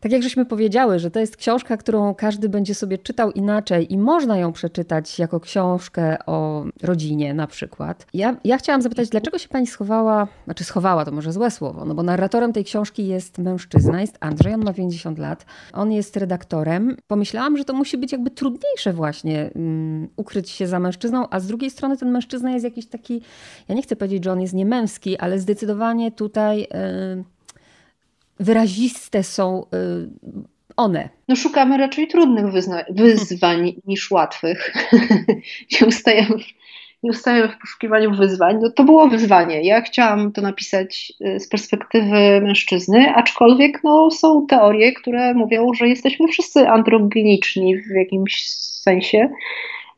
tak 0.00 0.12
jak 0.12 0.22
żeśmy 0.22 0.44
powiedziały, 0.44 0.98
że 0.98 1.11
to 1.11 1.20
jest 1.20 1.37
książka, 1.37 1.76
którą 1.76 2.14
każdy 2.14 2.48
będzie 2.48 2.74
sobie 2.74 2.98
czytał 2.98 3.32
inaczej 3.32 3.92
i 3.92 3.98
można 3.98 4.38
ją 4.38 4.52
przeczytać 4.52 5.18
jako 5.18 5.40
książkę 5.40 6.16
o 6.26 6.64
rodzinie 6.82 7.34
na 7.34 7.46
przykład. 7.46 8.06
Ja, 8.14 8.37
ja 8.44 8.58
chciałam 8.58 8.82
zapytać, 8.82 9.08
dlaczego 9.08 9.38
się 9.38 9.48
pani 9.48 9.66
schowała, 9.66 10.28
znaczy 10.44 10.64
schowała 10.64 11.04
to 11.04 11.12
może 11.12 11.32
złe 11.32 11.50
słowo, 11.50 11.84
no 11.84 11.94
bo 11.94 12.02
narratorem 12.02 12.52
tej 12.52 12.64
książki 12.64 13.06
jest 13.06 13.38
mężczyzna, 13.38 14.00
jest 14.00 14.18
Andrzej, 14.20 14.54
on 14.54 14.64
ma 14.64 14.72
50 14.72 15.18
lat, 15.18 15.46
on 15.72 15.92
jest 15.92 16.16
redaktorem. 16.16 16.96
Pomyślałam, 17.06 17.56
że 17.56 17.64
to 17.64 17.74
musi 17.74 17.98
być 17.98 18.12
jakby 18.12 18.30
trudniejsze 18.30 18.92
właśnie 18.92 19.50
um, 19.54 20.08
ukryć 20.16 20.50
się 20.50 20.66
za 20.66 20.78
mężczyzną, 20.78 21.26
a 21.30 21.40
z 21.40 21.46
drugiej 21.46 21.70
strony 21.70 21.96
ten 21.96 22.11
mężczyzna 22.11 22.50
jest 22.50 22.64
jakiś 22.64 22.87
taki, 22.87 23.20
ja 23.68 23.74
nie 23.74 23.82
chcę 23.82 23.96
powiedzieć, 23.96 24.24
że 24.24 24.32
on 24.32 24.40
jest 24.40 24.54
niemęski, 24.54 25.18
ale 25.18 25.38
zdecydowanie 25.38 26.12
tutaj... 26.12 26.61
Yy, 26.61 27.38
wyraziste 28.40 29.22
są 29.22 29.62
y, 29.62 30.09
one. 30.77 31.09
No 31.29 31.37
szukamy 31.37 31.77
raczej 31.77 32.09
trudnych 32.09 32.46
wyzwań 32.90 33.74
niż 33.87 34.11
łatwych. 34.11 34.74
nie, 35.81 35.87
ustajemy, 35.87 36.37
nie 37.03 37.11
ustajemy 37.11 37.48
w 37.48 37.59
poszukiwaniu 37.59 38.14
wyzwań. 38.14 38.59
No 38.62 38.70
to 38.70 38.85
było 38.85 39.09
wyzwanie. 39.09 39.62
Ja 39.62 39.81
chciałam 39.81 40.33
to 40.33 40.42
napisać 40.42 41.12
y, 41.27 41.40
z 41.40 41.48
perspektywy 41.48 42.40
mężczyzny, 42.42 43.14
aczkolwiek 43.14 43.81
no, 43.85 44.11
są 44.11 44.46
teorie, 44.46 44.92
które 44.92 45.35
mówią, 45.35 45.74
że 45.74 45.88
jesteśmy 45.88 46.29
wszyscy 46.29 46.68
androgeniczni 46.68 47.77
w 47.77 47.90
jakimś 47.90 48.48
sensie. 48.83 49.31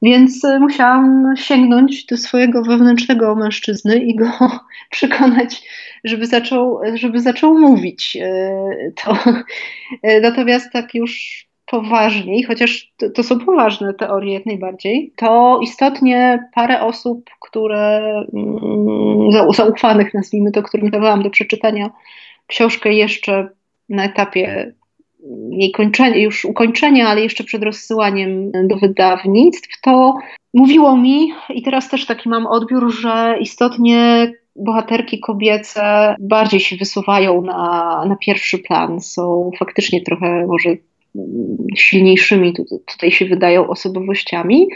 Więc 0.03 0.45
y, 0.45 0.61
musiałam 0.61 1.35
sięgnąć 1.37 2.07
do 2.07 2.17
swojego 2.17 2.63
wewnętrznego 2.63 3.35
mężczyzny 3.35 3.99
i 3.99 4.15
go 4.15 4.31
przekonać, 4.91 5.63
żeby 6.05 6.27
zaczął, 6.27 6.81
żeby 6.95 7.21
zaczął 7.21 7.59
mówić. 7.59 8.17
Y, 8.17 8.93
to, 9.05 9.13
y, 10.09 10.21
natomiast 10.21 10.73
tak 10.73 10.95
już 10.95 11.45
poważniej, 11.67 12.43
chociaż 12.43 12.93
to, 12.97 13.11
to, 13.11 13.23
są 13.23 13.39
poważne 13.39 13.95
teorie 13.95 14.35
jak 14.35 14.47
najbardziej, 14.47 15.13
to 15.17 15.61
istotnie 15.63 16.49
parę 16.55 16.83
osób, 16.83 17.31
które 17.41 17.99
mm, 18.35 19.53
zaufanych, 19.53 20.15
nazwijmy 20.15 20.53
to, 20.53 20.63
którym 20.63 20.91
dawałam 20.91 21.23
do 21.23 21.31
przeczytania 21.31 21.91
książkę 22.47 22.93
jeszcze 22.93 23.49
na 23.89 24.05
etapie 24.05 24.75
jej 25.51 25.73
kończenia, 25.73 26.17
już 26.17 26.45
ukończenia, 26.45 27.09
ale 27.09 27.21
jeszcze 27.21 27.45
przed 27.45 27.63
rozsyłaniem 27.63 28.51
do 28.53 28.77
wydawnictw, 28.77 29.81
to 29.81 30.15
mówiło 30.55 30.97
mi, 30.97 31.33
i 31.55 31.63
teraz 31.63 31.89
też 31.89 32.07
taki 32.07 32.29
mam 32.29 32.47
odbiór, 32.47 32.93
że 32.93 33.37
istotnie 33.41 34.33
bohaterki 34.57 35.21
kobiece 35.21 36.15
bardziej 36.21 36.61
się 36.61 36.77
wysuwają 36.77 37.43
na, 37.43 38.05
na 38.09 38.17
pierwszy 38.17 38.59
plan, 38.59 39.01
są 39.01 39.51
faktycznie 39.59 40.03
trochę 40.03 40.47
może 40.47 40.77
silniejszymi, 41.77 42.55
tutaj 42.87 43.11
się 43.11 43.27
wydają 43.27 43.69
osobowościami. 43.69 44.69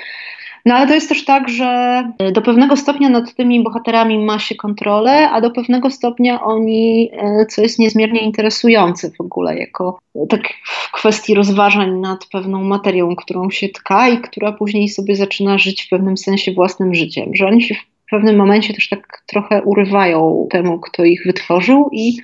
No 0.65 0.75
ale 0.75 0.87
to 0.87 0.95
jest 0.95 1.09
też 1.09 1.25
tak, 1.25 1.49
że 1.49 2.03
do 2.33 2.43
pewnego 2.43 2.77
stopnia 2.77 3.09
nad 3.09 3.35
tymi 3.35 3.63
bohaterami 3.63 4.19
ma 4.19 4.39
się 4.39 4.55
kontrolę, 4.55 5.31
a 5.31 5.41
do 5.41 5.51
pewnego 5.51 5.91
stopnia 5.91 6.43
oni, 6.43 7.11
e, 7.13 7.47
co 7.47 7.63
jest 7.63 7.79
niezmiernie 7.79 8.21
interesujące 8.21 9.11
w 9.11 9.21
ogóle, 9.21 9.59
jako 9.59 9.99
tak 10.29 10.41
w 10.65 10.93
kwestii 10.93 11.35
rozważań 11.35 12.01
nad 12.01 12.27
pewną 12.33 12.65
materią, 12.65 13.17
którą 13.17 13.51
się 13.51 13.69
tka 13.69 14.09
i 14.09 14.19
która 14.19 14.53
później 14.53 14.89
sobie 14.89 15.17
zaczyna 15.17 15.59
żyć 15.59 15.83
w 15.83 15.89
pewnym 15.89 16.17
sensie 16.17 16.53
własnym 16.53 16.95
życiem, 16.95 17.31
że 17.35 17.47
oni 17.47 17.63
się 17.63 17.75
w 17.75 18.11
pewnym 18.11 18.37
momencie 18.37 18.75
też 18.75 18.89
tak 18.89 19.23
trochę 19.27 19.63
urywają 19.63 20.47
temu, 20.51 20.81
kto 20.81 21.05
ich 21.05 21.23
wytworzył 21.27 21.89
i 21.93 22.17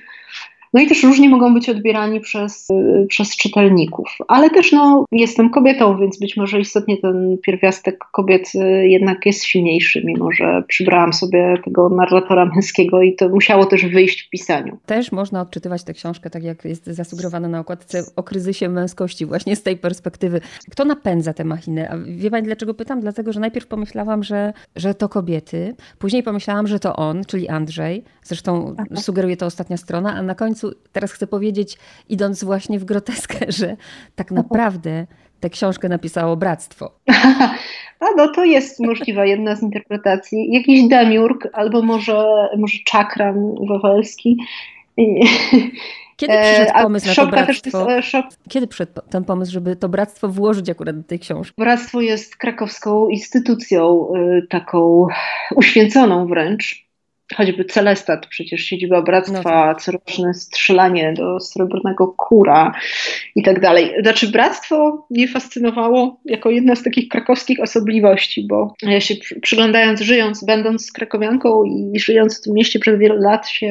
No 0.73 0.81
i 0.81 0.87
też 0.87 1.03
różnie 1.03 1.29
mogą 1.29 1.53
być 1.53 1.69
odbierani 1.69 2.19
przez, 2.19 2.67
przez 3.07 3.37
czytelników. 3.37 4.17
Ale 4.27 4.49
też 4.49 4.71
no, 4.71 5.05
jestem 5.11 5.49
kobietą, 5.49 5.97
więc 5.97 6.19
być 6.19 6.37
może 6.37 6.59
istotnie 6.59 6.97
ten 6.97 7.37
pierwiastek 7.43 7.99
kobiet 8.11 8.51
jednak 8.81 9.25
jest 9.25 9.43
silniejszy, 9.43 10.01
mimo 10.05 10.31
że 10.31 10.63
przybrałam 10.67 11.13
sobie 11.13 11.57
tego 11.65 11.89
narratora 11.89 12.45
męskiego 12.45 13.01
i 13.01 13.15
to 13.15 13.29
musiało 13.29 13.65
też 13.65 13.85
wyjść 13.85 14.27
w 14.27 14.29
pisaniu. 14.29 14.77
Też 14.85 15.11
można 15.11 15.41
odczytywać 15.41 15.83
tę 15.83 15.93
książkę, 15.93 16.29
tak 16.29 16.43
jak 16.43 16.65
jest 16.65 16.85
zasugerowane 16.85 17.47
na 17.47 17.59
okładce, 17.59 18.03
o 18.15 18.23
kryzysie 18.23 18.69
męskości, 18.69 19.25
właśnie 19.25 19.55
z 19.55 19.63
tej 19.63 19.77
perspektywy. 19.77 20.41
Kto 20.71 20.85
napędza 20.85 21.33
tę 21.33 21.43
machinę? 21.43 21.89
A 21.89 21.97
wie 21.97 22.31
Pani, 22.31 22.45
dlaczego 22.45 22.73
pytam? 22.73 23.01
Dlatego, 23.01 23.33
że 23.33 23.39
najpierw 23.39 23.67
pomyślałam, 23.67 24.23
że, 24.23 24.53
że 24.75 24.93
to 24.93 25.09
kobiety, 25.09 25.75
później 25.99 26.23
pomyślałam, 26.23 26.67
że 26.67 26.79
to 26.79 26.95
on, 26.95 27.23
czyli 27.27 27.49
Andrzej. 27.49 28.03
Zresztą 28.23 28.75
Aha. 28.77 29.01
sugeruje 29.01 29.37
to 29.37 29.45
ostatnia 29.45 29.77
strona, 29.77 30.13
a 30.13 30.21
na 30.21 30.35
końcu 30.35 30.60
teraz 30.91 31.11
chcę 31.11 31.27
powiedzieć, 31.27 31.77
idąc 32.09 32.43
właśnie 32.43 32.79
w 32.79 32.85
groteskę, 32.85 33.37
że 33.59 33.77
tak 34.15 34.31
naprawdę 34.31 35.07
tę 35.39 35.49
książkę 35.49 35.89
napisało 35.89 36.37
bractwo. 36.37 36.91
A 37.99 38.05
no 38.17 38.27
to 38.27 38.45
jest 38.45 38.79
możliwa 38.79 39.25
jedna 39.25 39.55
z 39.55 39.63
interpretacji. 39.63 40.51
Jakiś 40.51 40.87
demiurg 40.87 41.47
albo 41.53 41.81
może, 41.81 42.25
może 42.57 42.77
czakran 42.85 43.55
wawelski. 43.69 44.37
Kiedy 46.17 46.33
przyszedł 46.33 46.71
e, 46.75 46.81
pomysł 46.83 47.07
na 47.07 47.15
to 47.15 47.27
bractwo? 47.27 48.01
Szok... 48.01 48.25
Kiedy 48.49 48.67
przyszedł 48.67 48.91
ten 49.09 49.23
pomysł, 49.23 49.51
żeby 49.51 49.75
to 49.75 49.89
bractwo 49.89 50.27
włożyć 50.27 50.69
akurat 50.69 50.97
do 50.97 51.03
tej 51.03 51.19
książki? 51.19 51.53
Bractwo 51.57 52.01
jest 52.01 52.37
krakowską 52.37 53.07
instytucją, 53.07 54.07
y, 54.15 54.47
taką 54.49 55.07
uświęconą 55.55 56.27
wręcz 56.27 56.90
choćby 57.35 57.65
Celestat, 57.65 58.27
przecież 58.27 58.61
siedziba 58.61 59.01
bractwa, 59.01 59.41
no 59.43 59.43
tak. 59.43 59.81
coroczne 59.81 60.33
strzelanie 60.33 61.13
do 61.13 61.39
srebrnego 61.39 62.07
kura 62.07 62.71
i 63.35 63.43
tak 63.43 63.59
dalej. 63.59 63.93
Znaczy 64.03 64.31
bractwo 64.31 65.07
mnie 65.09 65.27
fascynowało 65.27 66.19
jako 66.25 66.49
jedna 66.49 66.75
z 66.75 66.83
takich 66.83 67.07
krakowskich 67.07 67.59
osobliwości, 67.59 68.47
bo 68.47 68.73
ja 68.81 68.99
się 68.99 69.15
przyglądając, 69.41 70.01
żyjąc, 70.01 70.45
będąc 70.45 70.91
krakowianką 70.91 71.63
i 71.63 71.99
żyjąc 71.99 72.39
w 72.39 72.41
tym 72.43 72.53
mieście 72.53 72.79
przez 72.79 72.99
wiele 72.99 73.15
lat 73.15 73.47
się 73.49 73.67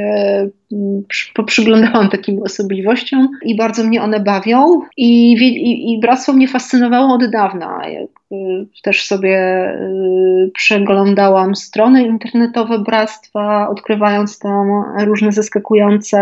mm, 0.72 1.02
poprzyglądałam 1.34 2.08
takim 2.08 2.42
osobliwościom 2.42 3.28
i 3.42 3.56
bardzo 3.56 3.84
mnie 3.84 4.02
one 4.02 4.20
bawią 4.20 4.80
i, 4.96 5.32
i, 5.32 5.92
i 5.92 6.00
bractwo 6.00 6.32
mnie 6.32 6.48
fascynowało 6.48 7.14
od 7.14 7.30
dawna. 7.30 7.80
Y, 8.32 8.66
też 8.82 9.06
sobie 9.06 9.38
y, 9.70 10.50
przeglądałam 10.54 11.54
strony 11.54 12.02
internetowe 12.02 12.78
bractwa, 12.78 13.68
odkrywając 13.68 14.38
tam 14.38 14.66
różne 14.98 15.32
zaskakujące 15.32 16.18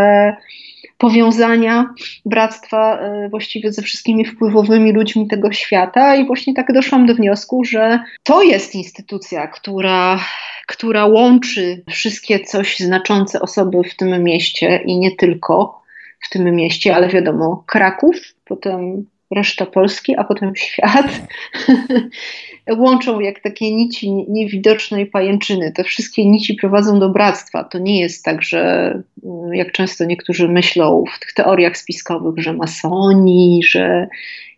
powiązania 0.99 1.95
bractwa 2.27 3.01
y, 3.27 3.29
właściwie 3.29 3.73
ze 3.73 3.83
wszystkimi 3.83 4.25
wpływowymi 4.25 4.93
ludźmi 4.93 5.29
tego 5.29 5.53
świata. 5.53 6.17
I 6.17 6.27
właśnie 6.27 6.55
tak 6.55 6.73
doszłam 6.73 7.07
do 7.07 7.15
wniosku, 7.15 7.65
że 7.65 8.01
to 8.23 8.43
jest 8.43 8.75
instytucja, 8.75 9.47
która, 9.47 10.19
która 10.67 11.07
łączy 11.07 11.83
wszystkie 11.91 12.41
coś 12.41 12.79
znaczące 12.79 13.41
osoby 13.41 13.83
w 13.85 13.97
tym 13.97 14.25
mieście 14.25 14.83
i 14.85 14.99
nie 14.99 15.17
tylko 15.17 15.83
w 16.21 16.29
tym 16.31 16.57
mieście, 16.57 16.97
ale 16.97 17.09
wiadomo, 17.09 17.65
Kraków, 17.67 18.17
potem 18.45 19.07
reszta 19.31 19.67
Polski, 19.67 20.17
a 20.17 20.25
potem 20.25 20.57
świat, 20.57 21.07
łączą 22.79 23.21
jak 23.21 23.41
takie 23.41 23.75
nici 23.75 24.11
niewidocznej 24.29 25.07
pajęczyny. 25.07 25.73
Te 25.73 25.85
wszystkie 25.85 26.27
nici 26.27 26.55
prowadzą 26.55 26.99
do 26.99 27.09
bractwa. 27.09 27.65
To 27.65 27.79
nie 27.79 28.01
jest 28.01 28.25
tak, 28.25 28.43
że 28.43 28.91
mm, 29.25 29.55
jak 29.55 29.73
często 29.73 30.05
niektórzy 30.05 30.49
myślą 30.49 31.05
w 31.17 31.21
tych 31.21 31.33
teoriach 31.33 31.77
spiskowych, 31.77 32.45
że 32.45 32.53
masoni, 32.53 33.61
że 33.65 34.09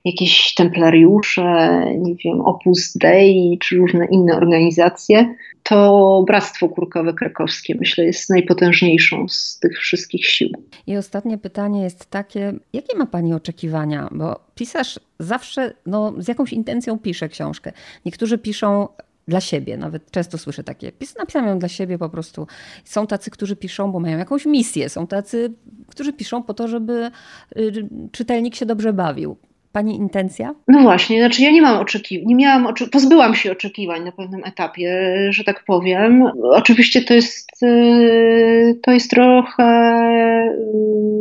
jakieś 0.04 0.54
templariusze, 0.54 1.84
nie 1.98 2.14
wiem, 2.14 2.40
Opus 2.40 2.96
Dei 2.96 3.58
czy 3.60 3.76
różne 3.76 4.06
inne 4.06 4.36
organizacje, 4.36 5.34
to 5.62 6.24
Bractwo 6.26 6.68
Kurkowe 6.68 7.14
Krakowskie, 7.14 7.74
myślę, 7.74 8.04
jest 8.04 8.30
najpotężniejszą 8.30 9.28
z 9.28 9.58
tych 9.58 9.78
wszystkich 9.78 10.26
sił. 10.26 10.50
I 10.86 10.96
ostatnie 10.96 11.38
pytanie 11.38 11.82
jest 11.82 12.10
takie, 12.10 12.52
jakie 12.72 12.98
ma 12.98 13.06
Pani 13.06 13.34
oczekiwania? 13.34 14.08
Bo 14.12 14.40
pisarz 14.54 15.00
zawsze 15.18 15.74
no, 15.86 16.14
z 16.18 16.28
jakąś 16.28 16.52
intencją 16.52 16.98
pisze 16.98 17.28
książkę. 17.28 17.72
Niektórzy 18.04 18.38
piszą 18.38 18.88
dla 19.28 19.40
siebie. 19.40 19.76
Nawet 19.76 20.10
często 20.10 20.38
słyszę 20.38 20.64
takie, 20.64 20.92
napisałem 21.18 21.48
ją 21.48 21.58
dla 21.58 21.68
siebie 21.68 21.98
po 21.98 22.08
prostu. 22.08 22.46
Są 22.84 23.06
tacy, 23.06 23.30
którzy 23.30 23.56
piszą, 23.56 23.92
bo 23.92 24.00
mają 24.00 24.18
jakąś 24.18 24.46
misję. 24.46 24.88
Są 24.88 25.06
tacy, 25.06 25.52
którzy 25.88 26.12
piszą 26.12 26.42
po 26.42 26.54
to, 26.54 26.68
żeby 26.68 27.10
y, 27.56 27.88
czytelnik 28.12 28.54
się 28.54 28.66
dobrze 28.66 28.92
bawił. 28.92 29.36
Pani 29.72 29.96
intencja? 29.96 30.54
No 30.68 30.80
właśnie, 30.80 31.20
znaczy 31.20 31.42
ja 31.42 31.50
nie 31.50 31.62
mam 31.62 31.80
oczekiwań, 31.80 32.26
nie 32.26 32.34
miałam, 32.34 32.66
oczy... 32.66 32.88
pozbyłam 32.88 33.34
się 33.34 33.52
oczekiwań 33.52 34.04
na 34.04 34.12
pewnym 34.12 34.44
etapie, 34.44 35.16
że 35.30 35.44
tak 35.44 35.64
powiem. 35.64 36.24
Oczywiście 36.42 37.02
to 37.02 37.14
jest, 37.14 37.62
y, 37.62 38.78
to 38.82 38.90
jest 38.90 39.10
trochę 39.10 39.64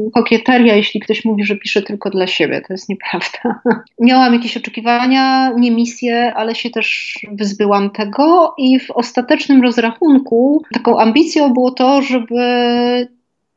y, 0.07 0.11
kokieteria, 0.13 0.75
jeśli 0.75 0.99
ktoś 0.99 1.25
mówi, 1.25 1.43
że 1.43 1.55
pisze 1.55 1.81
tylko 1.81 2.09
dla 2.09 2.27
siebie. 2.27 2.61
To 2.67 2.73
jest 2.73 2.89
nieprawda. 2.89 3.61
Miałam 3.99 4.33
jakieś 4.33 4.57
oczekiwania, 4.57 5.51
nie 5.57 5.71
misje, 5.71 6.33
ale 6.33 6.55
się 6.55 6.69
też 6.69 7.19
wyzbyłam 7.31 7.89
tego 7.89 8.53
i 8.57 8.79
w 8.79 8.91
ostatecznym 8.91 9.61
rozrachunku 9.61 10.63
taką 10.73 10.99
ambicją 10.99 11.53
było 11.53 11.71
to, 11.71 12.01
żeby 12.01 12.39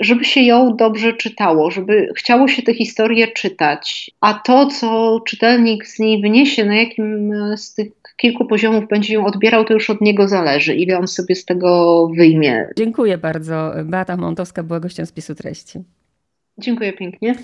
żeby 0.01 0.25
się 0.25 0.41
ją 0.41 0.77
dobrze 0.77 1.13
czytało, 1.13 1.71
żeby 1.71 2.09
chciało 2.17 2.49
się 2.49 2.63
tę 2.63 2.75
historię 2.75 3.29
czytać. 3.29 4.11
A 4.21 4.35
to, 4.35 4.67
co 4.67 5.21
czytelnik 5.27 5.87
z 5.87 5.99
niej 5.99 6.23
wyniesie, 6.23 6.65
na 6.65 6.77
jakim 6.77 7.33
z 7.57 7.75
tych 7.75 7.93
kilku 8.17 8.45
poziomów 8.47 8.89
będzie 8.89 9.15
ją 9.15 9.27
odbierał, 9.27 9.65
to 9.65 9.75
już 9.75 9.91
od 9.91 10.01
niego 10.01 10.29
zależy, 10.29 10.75
ile 10.75 10.99
on 10.99 11.09
sobie 11.09 11.35
z 11.35 11.45
tego 11.45 12.09
wyjmie. 12.17 12.69
Dziękuję 12.77 13.19
bardzo. 13.19 13.73
Beata 13.85 14.17
Montowska 14.17 14.63
była 14.63 14.81
gościem 14.81 15.07
spisu 15.07 15.35
treści. 15.35 15.79
Dziękuję 16.59 16.93
pięknie. 16.93 17.35